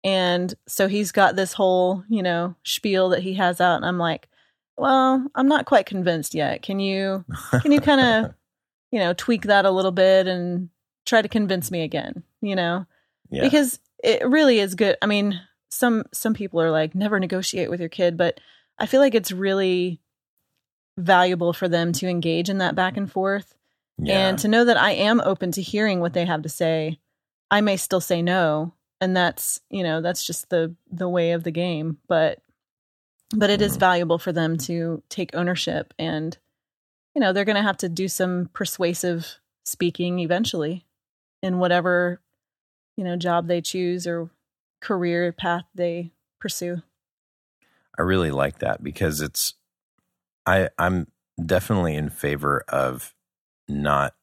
[0.04, 3.78] And so he's got this whole, you know, spiel that he has out.
[3.78, 4.30] And I'm like,
[4.78, 6.62] well, I'm not quite convinced yet.
[6.62, 7.26] Can you,
[7.62, 8.34] can you kind of,
[8.91, 10.70] you know, tweak that a little bit and
[11.06, 12.86] try to convince me again, you know?
[13.30, 13.43] Yeah.
[13.43, 14.95] Because it really is good.
[15.02, 15.39] I mean,
[15.70, 18.39] some some people are like never negotiate with your kid, but
[18.78, 20.02] I feel like it's really
[20.97, 23.54] valuable for them to engage in that back and forth
[23.97, 24.28] yeah.
[24.28, 27.00] and to know that I am open to hearing what they have to say.
[27.52, 31.43] I may still say no, and that's, you know, that's just the the way of
[31.43, 32.39] the game, but
[33.36, 33.80] but it is mm-hmm.
[33.80, 36.38] valuable for them to take ownership and
[37.16, 40.86] you know, they're going to have to do some persuasive speaking eventually
[41.41, 42.22] in whatever
[42.97, 44.30] you know job they choose or
[44.82, 46.82] career path they pursue
[47.97, 49.54] i really like that because it's
[50.45, 51.08] i i'm
[51.43, 53.14] definitely in favor of
[53.68, 54.16] not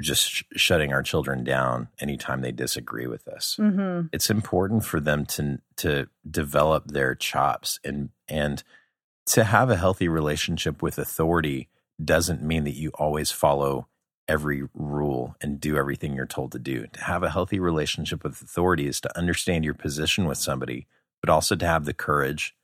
[0.00, 4.06] just sh- shutting our children down anytime they disagree with us mm-hmm.
[4.12, 8.62] it's important for them to to develop their chops and and
[9.26, 11.68] to have a healthy relationship with authority
[12.02, 13.86] doesn't mean that you always follow
[14.26, 16.86] every rule and do everything you're told to do.
[16.92, 20.86] To have a healthy relationship with authority is to understand your position with somebody,
[21.20, 22.54] but also to have the courage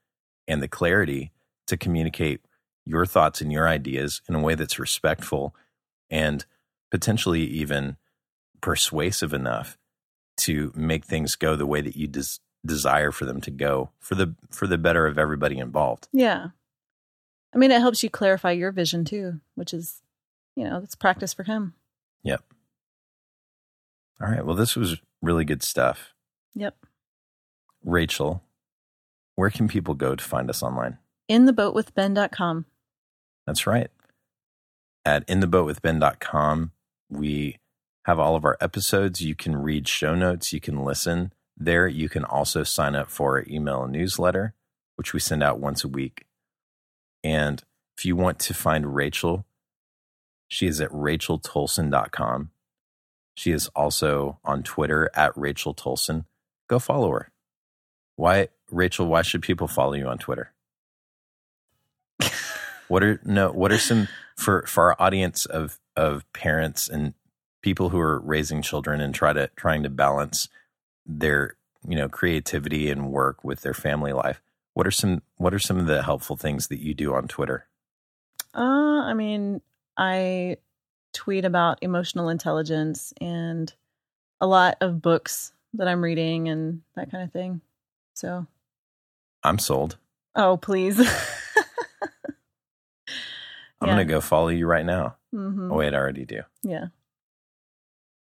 [0.47, 1.33] and the clarity
[1.67, 2.41] to communicate
[2.85, 5.55] your thoughts and your ideas in a way that's respectful
[6.09, 6.47] and
[6.91, 7.97] potentially even
[8.61, 9.79] persuasive enough
[10.39, 14.15] to make things go the way that you des- desire for them to go for
[14.15, 16.09] the for the better of everybody involved.
[16.13, 16.49] Yeah.
[17.55, 20.03] I mean it helps you clarify your vision too, which is
[20.57, 21.75] you know, it's practice for him.
[22.23, 22.43] Yep.
[24.21, 24.45] All right.
[24.45, 26.15] Well, this was really good stuff.
[26.55, 26.75] Yep.
[27.85, 28.43] Rachel,
[29.35, 30.99] where can people go to find us online?
[31.31, 32.65] InTheBoatWithBen.com.
[33.47, 33.91] That's right.
[35.05, 36.73] At InTheBoatWithBen.com,
[37.09, 37.59] we
[38.05, 39.21] have all of our episodes.
[39.21, 41.89] You can read show notes, you can listen there.
[41.89, 44.55] You can also sign up for our email newsletter,
[44.97, 46.27] which we send out once a week.
[47.25, 47.63] And
[47.97, 49.47] if you want to find Rachel,
[50.49, 52.51] she is at racheltoalson.com.
[53.35, 56.25] She is also on Twitter at Rachel Toalson.
[56.69, 57.31] Go follow her.
[58.17, 60.53] Why, Rachel, why should people follow you on Twitter?
[62.89, 67.15] what are no what are some for for our audience of of parents and
[67.63, 70.49] people who are raising children and try to trying to balance
[71.05, 71.57] their
[71.89, 74.43] you know creativity and work with their family life
[74.75, 77.67] what are some what are some of the helpful things that you do on twitter
[78.55, 78.61] uh
[79.03, 79.61] i mean
[79.97, 80.59] I
[81.13, 83.73] tweet about emotional intelligence and
[84.41, 87.63] a lot of books that I'm reading and that kind of thing.
[88.15, 88.47] So
[89.43, 89.97] I'm sold.
[90.35, 91.01] Oh, please.
[93.81, 93.95] I'm yeah.
[93.95, 95.17] going to go follow you right now.
[95.37, 95.71] Mm-hmm.
[95.71, 96.43] Oh, wait, I already do.
[96.63, 96.87] Yeah.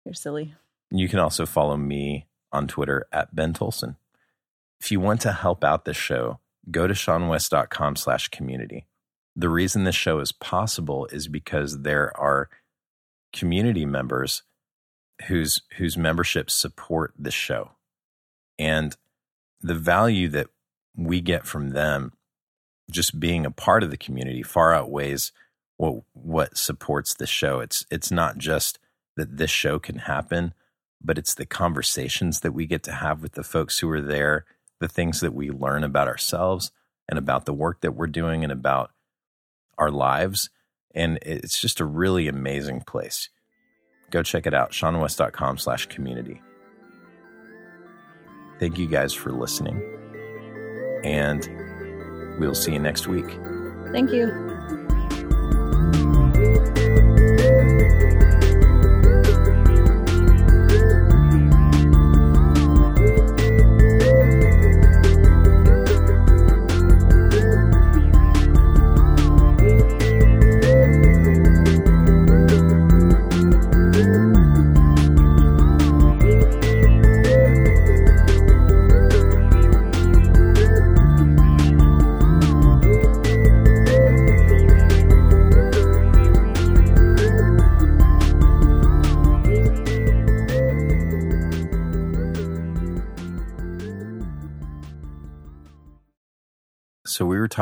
[0.04, 0.54] You're silly.
[0.92, 3.96] You can also follow me on Twitter at Ben Toalson.
[4.80, 6.40] If you want to help out this show,
[6.70, 8.86] go to seanwes.com slash community.
[9.36, 12.50] the reason this show is possible is because there are
[13.34, 14.44] community members
[15.28, 17.72] whose whose memberships support the show
[18.58, 18.96] and
[19.62, 20.48] the value that
[20.96, 22.14] we get from them
[22.90, 25.32] just being a part of the community far outweighs
[25.78, 28.80] what what supports the show it's it's not just
[29.18, 30.54] that this show can happen
[31.02, 34.46] but it's the conversations that we get to have with the folks who are there
[34.80, 36.72] the things that we learn about ourselves
[37.08, 38.92] and about the work that we're doing and about
[39.78, 40.50] our lives.
[40.94, 43.30] And it's just a really amazing place.
[44.12, 46.42] Go check it out, seanwes.com slash community.
[48.60, 49.82] Thank you guys for listening.
[51.04, 51.48] And
[52.40, 53.38] We'll see you next week.
[53.92, 54.55] Thank you.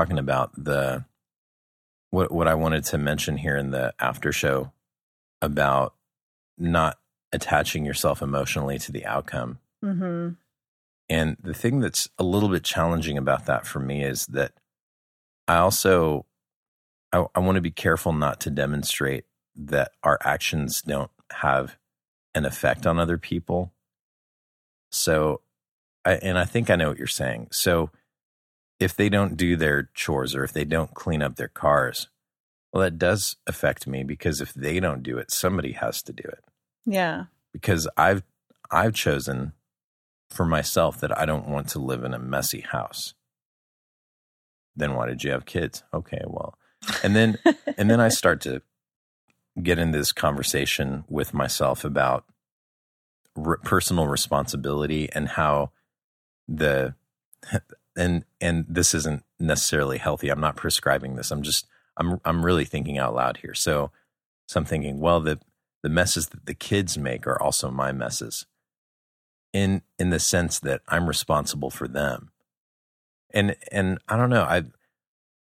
[0.04, 1.06] Talking about the
[2.10, 4.74] what what I wanted to mention here in the after show
[5.42, 5.96] about
[6.58, 6.98] not
[7.32, 9.60] attaching yourself emotionally to the outcome.
[9.82, 10.30] hmm
[11.10, 14.52] And the thing that's a little bit challenging about that for me is that
[15.48, 16.26] I also
[17.14, 19.24] I, I want to be careful not to demonstrate
[19.56, 21.78] that our actions don't have
[22.36, 23.72] an effect on other people.
[24.92, 25.42] So,
[26.04, 27.50] I, and I think I know what you're saying.
[27.52, 27.90] So,
[28.84, 32.10] if they don't do their chores or if they don't clean up their cars,
[32.72, 36.24] well, that does affect me because if they don't do it, somebody has to do
[36.24, 36.44] it.
[36.86, 37.26] Yeah.
[37.52, 38.24] Because I've
[38.72, 39.54] I've chosen
[40.30, 43.14] for myself that I don't want to live in a messy house.
[44.76, 45.84] Then why did you have kids?
[45.94, 46.58] Okay, well,
[47.04, 47.38] and then
[47.78, 48.62] and then I start to
[49.62, 52.26] get in this conversation with myself about
[53.36, 55.72] re- personal responsibility and how
[56.48, 56.96] the
[57.96, 60.30] and and this isn't necessarily healthy.
[60.30, 61.32] I'm not prescribing this.
[61.32, 61.68] I'm just
[61.98, 63.54] I'm I'm really thinking out loud here.
[63.54, 63.92] So
[64.48, 65.40] so I'm thinking, well, the
[65.82, 68.46] the messes that the kids make are also my messes.
[69.52, 72.32] In in the sense that I'm responsible for them.
[73.32, 74.64] And and I don't know, I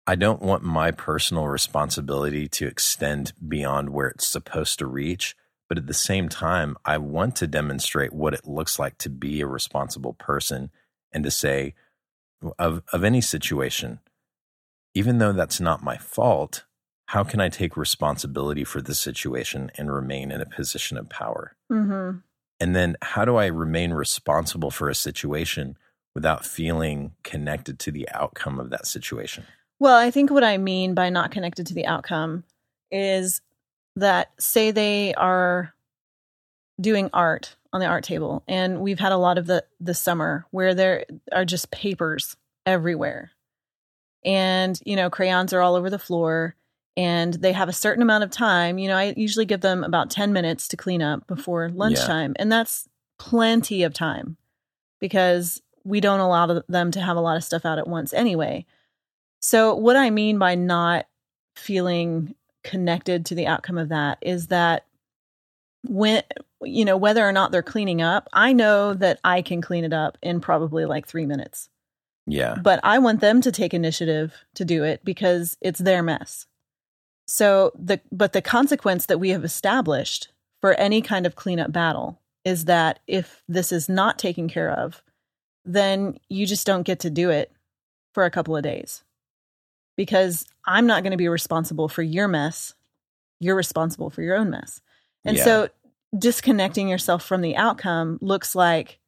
[0.08, 5.36] I don't want my personal responsibility to extend beyond where it's supposed to reach,
[5.70, 9.40] but at the same time, I want to demonstrate what it looks like to be
[9.40, 10.72] a responsible person
[11.14, 11.76] and to say
[12.58, 14.00] of of any situation,
[14.94, 16.66] even though that's not my fault,
[17.08, 21.56] how can I take responsibility for the situation and remain in a position of power?
[21.70, 22.12] hmm
[22.60, 25.78] And then how do I remain responsible for a situation
[26.14, 29.46] without feeling connected to the outcome of that situation?
[29.80, 32.44] Well, I think what I mean by not connected to the outcome
[32.92, 33.42] is
[33.96, 35.74] that say they are
[36.82, 40.46] doing art on the art table and we've had a lot of the the summer
[40.52, 43.32] where there are just papers everywhere.
[44.24, 46.56] And, you know, crayons are all over the floor
[46.98, 48.78] and they have a certain amount of time.
[48.78, 52.52] You know, I usually give them about 10 minutes to clean up before lunchtime, and
[52.52, 54.38] that's plenty of time
[55.00, 58.66] because we don't allow them to have a lot of stuff out at once anyway.
[59.40, 61.08] So, what I mean by not
[61.56, 64.86] feeling connected to the outcome of that is that
[65.84, 66.24] when,
[66.62, 69.94] you know, whether or not they're cleaning up, I know that I can clean it
[69.94, 71.70] up in probably like three minutes.
[72.28, 72.56] Yeah.
[72.62, 76.46] But I want them to take initiative to do it because it's their mess.
[77.28, 80.30] So the but the consequence that we have established
[80.60, 85.02] for any kind of cleanup battle is that if this is not taken care of,
[85.66, 87.52] then you just don't get to do it
[88.14, 89.04] for a couple of days.
[89.96, 92.74] Because I'm not going to be responsible for your mess.
[93.40, 94.82] You're responsible for your own mess.
[95.26, 95.44] And Yeah.
[95.44, 95.70] so
[96.18, 99.00] disconnecting yourself from the outcome looks like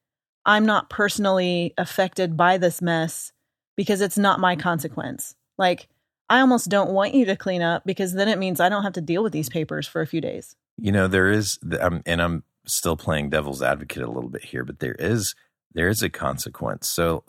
[0.45, 3.32] I'm not personally affected by this mess
[3.76, 5.36] because it's not my consequence.
[5.57, 5.88] Like,
[6.30, 8.93] I almost don't want you to clean up because then it means I don't have
[8.93, 10.55] to deal with these papers for a few days.
[10.78, 14.64] You know, there is, um, and I'm still playing devil's advocate a little bit here,
[14.64, 15.36] but there is
[15.74, 16.88] there is a consequence.
[16.88, 17.24] So,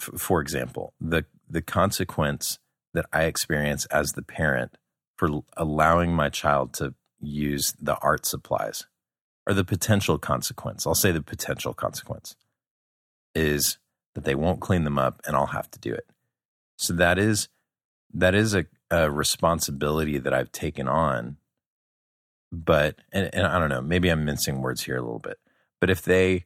[0.00, 2.58] f- for example, the the consequence
[2.94, 4.76] that I experience as the parent
[5.16, 6.94] for allowing my child to
[7.26, 8.86] use the art supplies,
[9.46, 10.86] or the potential consequence.
[10.86, 12.36] I'll say the potential consequence
[13.34, 13.78] is
[14.14, 16.06] that they won't clean them up, and I'll have to do it.
[16.78, 17.48] So that is
[18.14, 21.36] that is a, a responsibility that I've taken on
[22.52, 25.38] but and, and I don't know, maybe I'm mincing words here a little bit.
[25.80, 26.44] But if they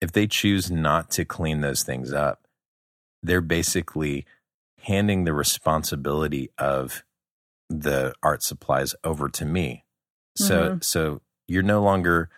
[0.00, 2.46] if they choose not to clean those things up,
[3.22, 4.26] they're basically
[4.82, 7.04] handing the responsibility of
[7.68, 9.84] the art supplies over to me.
[10.38, 10.84] So Mhm.
[10.84, 12.30] so you're no longer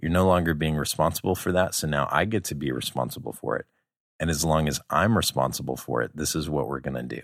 [0.00, 1.74] you're no longer being responsible for that.
[1.74, 3.66] So now I get to be responsible for it.
[4.20, 7.22] And as long as I'm responsible for it, this is what we're going to do.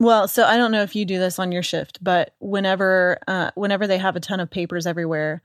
[0.00, 3.50] Well, so I don't know if you do this on your shift, but whenever uh,
[3.54, 5.42] whenever they have a ton of papers everywhere,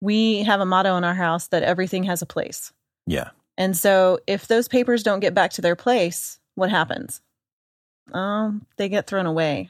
[0.00, 2.72] we have a motto in our house that everything has a place.
[3.06, 3.30] Yeah.
[3.56, 7.20] And so if those papers don't get back to their place, what happens?
[8.14, 9.68] um, they get thrown away.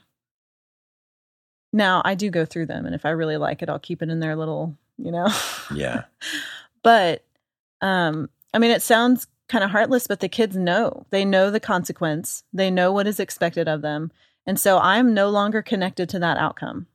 [1.72, 4.08] Now I do go through them, and if I really like it, I'll keep it
[4.10, 5.28] in their little, you know.
[5.74, 6.04] Yeah.
[6.82, 7.24] but,
[7.82, 11.04] um, I mean, it sounds kind of heartless, but the kids know.
[11.10, 12.42] They know the consequence.
[12.52, 14.10] They know what is expected of them,
[14.46, 16.86] and so I'm no longer connected to that outcome.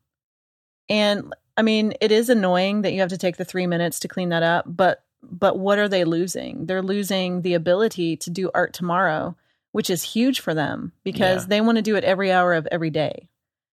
[0.89, 4.07] And I mean, it is annoying that you have to take the three minutes to
[4.07, 6.65] clean that up, but but what are they losing?
[6.65, 9.35] They're losing the ability to do art tomorrow,
[9.71, 11.47] which is huge for them because Yeah.
[11.49, 13.29] they want to do it every hour of every day.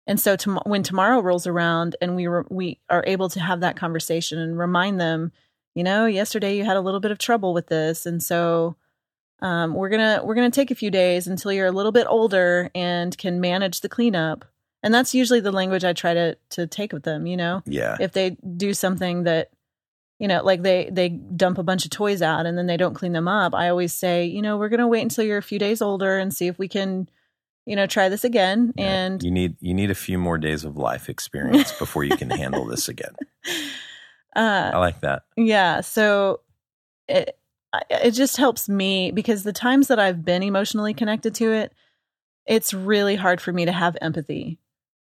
[0.07, 3.61] And so tom- when tomorrow rolls around and we re- we are able to have
[3.61, 5.33] that conversation and remind them,
[5.75, 8.77] you know, yesterday you had a little bit of trouble with this, and so
[9.41, 12.71] um, we're gonna we're gonna take a few days until you're a little bit older
[12.75, 14.45] and can manage the cleanup.
[14.83, 17.27] And that's usually the language I try to to take with them.
[17.27, 17.97] You know, Yeah.
[18.01, 19.51] if they do something that
[20.21, 22.95] you know like they they dump a bunch of toys out and then they don't
[22.95, 25.43] clean them up i always say you know we're going to wait until you're a
[25.43, 27.09] few days older and see if we can
[27.67, 28.85] you know try this again Yeah.
[29.07, 32.31] and you need you need a few more days of life experience before you can
[32.31, 33.15] handle this again.
[34.37, 35.23] uh I like that.
[35.37, 36.41] yeah so
[37.09, 37.39] it
[37.91, 41.73] it just helps me because the times that i've been emotionally connected to it
[42.47, 44.59] it's really hard for me to have empathy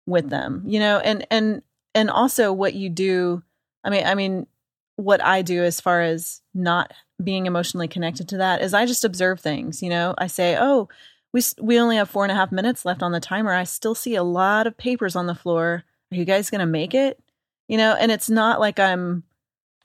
[0.05, 1.61] with them you know and and
[1.95, 3.41] and also what you do
[3.83, 4.47] i mean i mean
[4.95, 6.93] what i do as far as not
[7.23, 10.87] being emotionally connected to that is i just observe things you know i say oh
[11.33, 13.53] we we only have four and a half minutes left on the timer.
[13.53, 15.83] I still see a lot of papers on the floor.
[16.11, 17.19] Are you guys gonna make it?
[17.67, 19.23] You know and it's not like i'm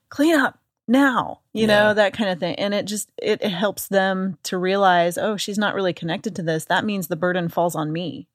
[0.08, 1.66] clean up now you Yeah.
[1.66, 2.56] know that kind of thing.
[2.56, 6.42] And it just it, it helps them to realize oh she's not really connected to
[6.42, 6.64] this.
[6.66, 8.26] That means the burden falls on me.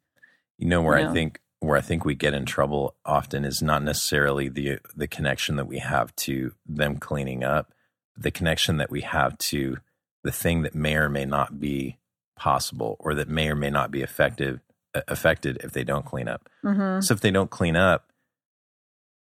[0.57, 3.61] You know where You I think where I think we get in trouble often is
[3.61, 7.73] not necessarily the the connection that we have to them cleaning up,
[8.17, 9.77] the connection that we have to
[10.23, 11.97] the thing that may or may not be
[12.35, 14.59] possible or that may or may not be effective
[14.93, 16.49] uh, affected if they don't clean up.
[16.63, 18.11] hmm So if they don't clean up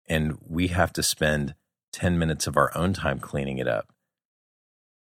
[0.08, 1.56] and we have to spend
[1.94, 3.92] 10 minutes of our own time cleaning it up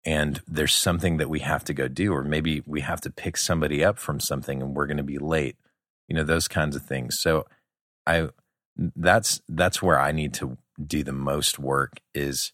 [0.05, 3.37] and there's something that we have to go do or maybe we have to pick
[3.37, 5.57] somebody up from something and we're going to be late
[6.07, 7.45] you know those kinds of things so
[8.05, 8.29] i
[8.95, 12.53] that's that's where i need to do the most work is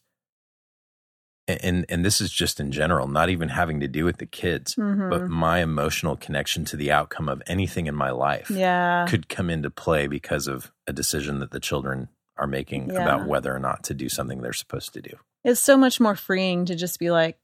[1.62, 4.74] and and this is just in general not even having to do with the kids
[4.76, 9.28] hmm but my emotional connection to the outcome of anything in my life yeah could
[9.30, 13.02] come into play because of a decision that the children are making Yeah.
[13.02, 15.16] about whether or not to do something they're supposed to do.
[15.43, 17.38] it's so much more freeing to just be like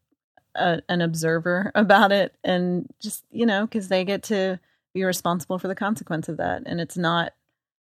[0.55, 4.59] a, an observer about it and just you know because they get to
[4.93, 7.33] be responsible for the consequence of that and it's not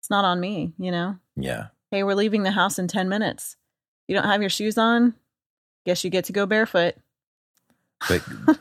[0.00, 1.68] it's not on me you know Yeah.
[1.90, 3.56] hey we're leaving the house in 10 minutes
[4.08, 5.14] you don't have your shoes on
[5.90, 6.94] guess you get to go barefoot
[8.08, 8.22] But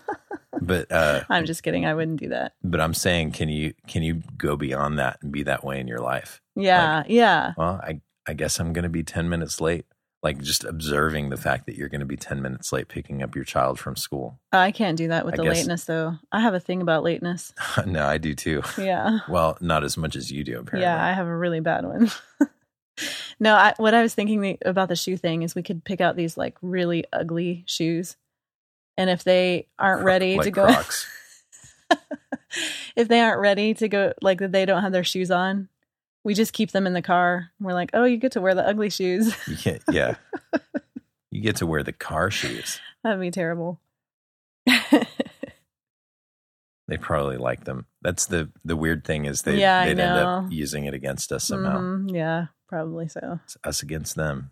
[0.62, 4.04] but uh i'm just kidding i wouldn't do that but I'm saying can you can
[4.04, 6.42] you go beyond that and be that way in your life?
[6.56, 9.86] yeah yeah Well, I I guess I'm going to be 10 minutes late.
[10.22, 13.34] Like just observing the fact that you're going to be 10 minutes late picking up
[13.36, 14.40] your child from school.
[14.52, 17.04] i can't do that with I the guess- lateness though i have a thing about
[17.04, 17.54] lateness
[17.86, 18.62] no, I do too.
[18.78, 20.82] yeah Well, not as much as you do apparently.
[20.82, 22.12] Yeah, I have a really bad one.
[23.40, 26.02] no, I, what I was thinking the, about the shoe thing is we could pick
[26.02, 28.18] out these like really ugly shoes,
[28.98, 30.82] and if they aren't ready like to go,
[32.96, 35.70] if they aren't ready to go, like they don't have their shoes on,
[36.24, 37.52] we just keep them in the car.
[37.60, 39.36] We're like, oh, you get to wear the ugly shoes.
[39.48, 40.16] You get, yeah.
[41.32, 42.80] you get to wear the car shoes.
[43.04, 43.80] That'd be terrible.
[46.90, 47.86] They probably like them.
[48.02, 51.44] That's the the weird thing is they yeah, they'd end up using it against us
[51.44, 51.80] somehow.
[51.80, 53.40] Mhm, yeah, probably so.
[53.44, 54.52] It's us against them.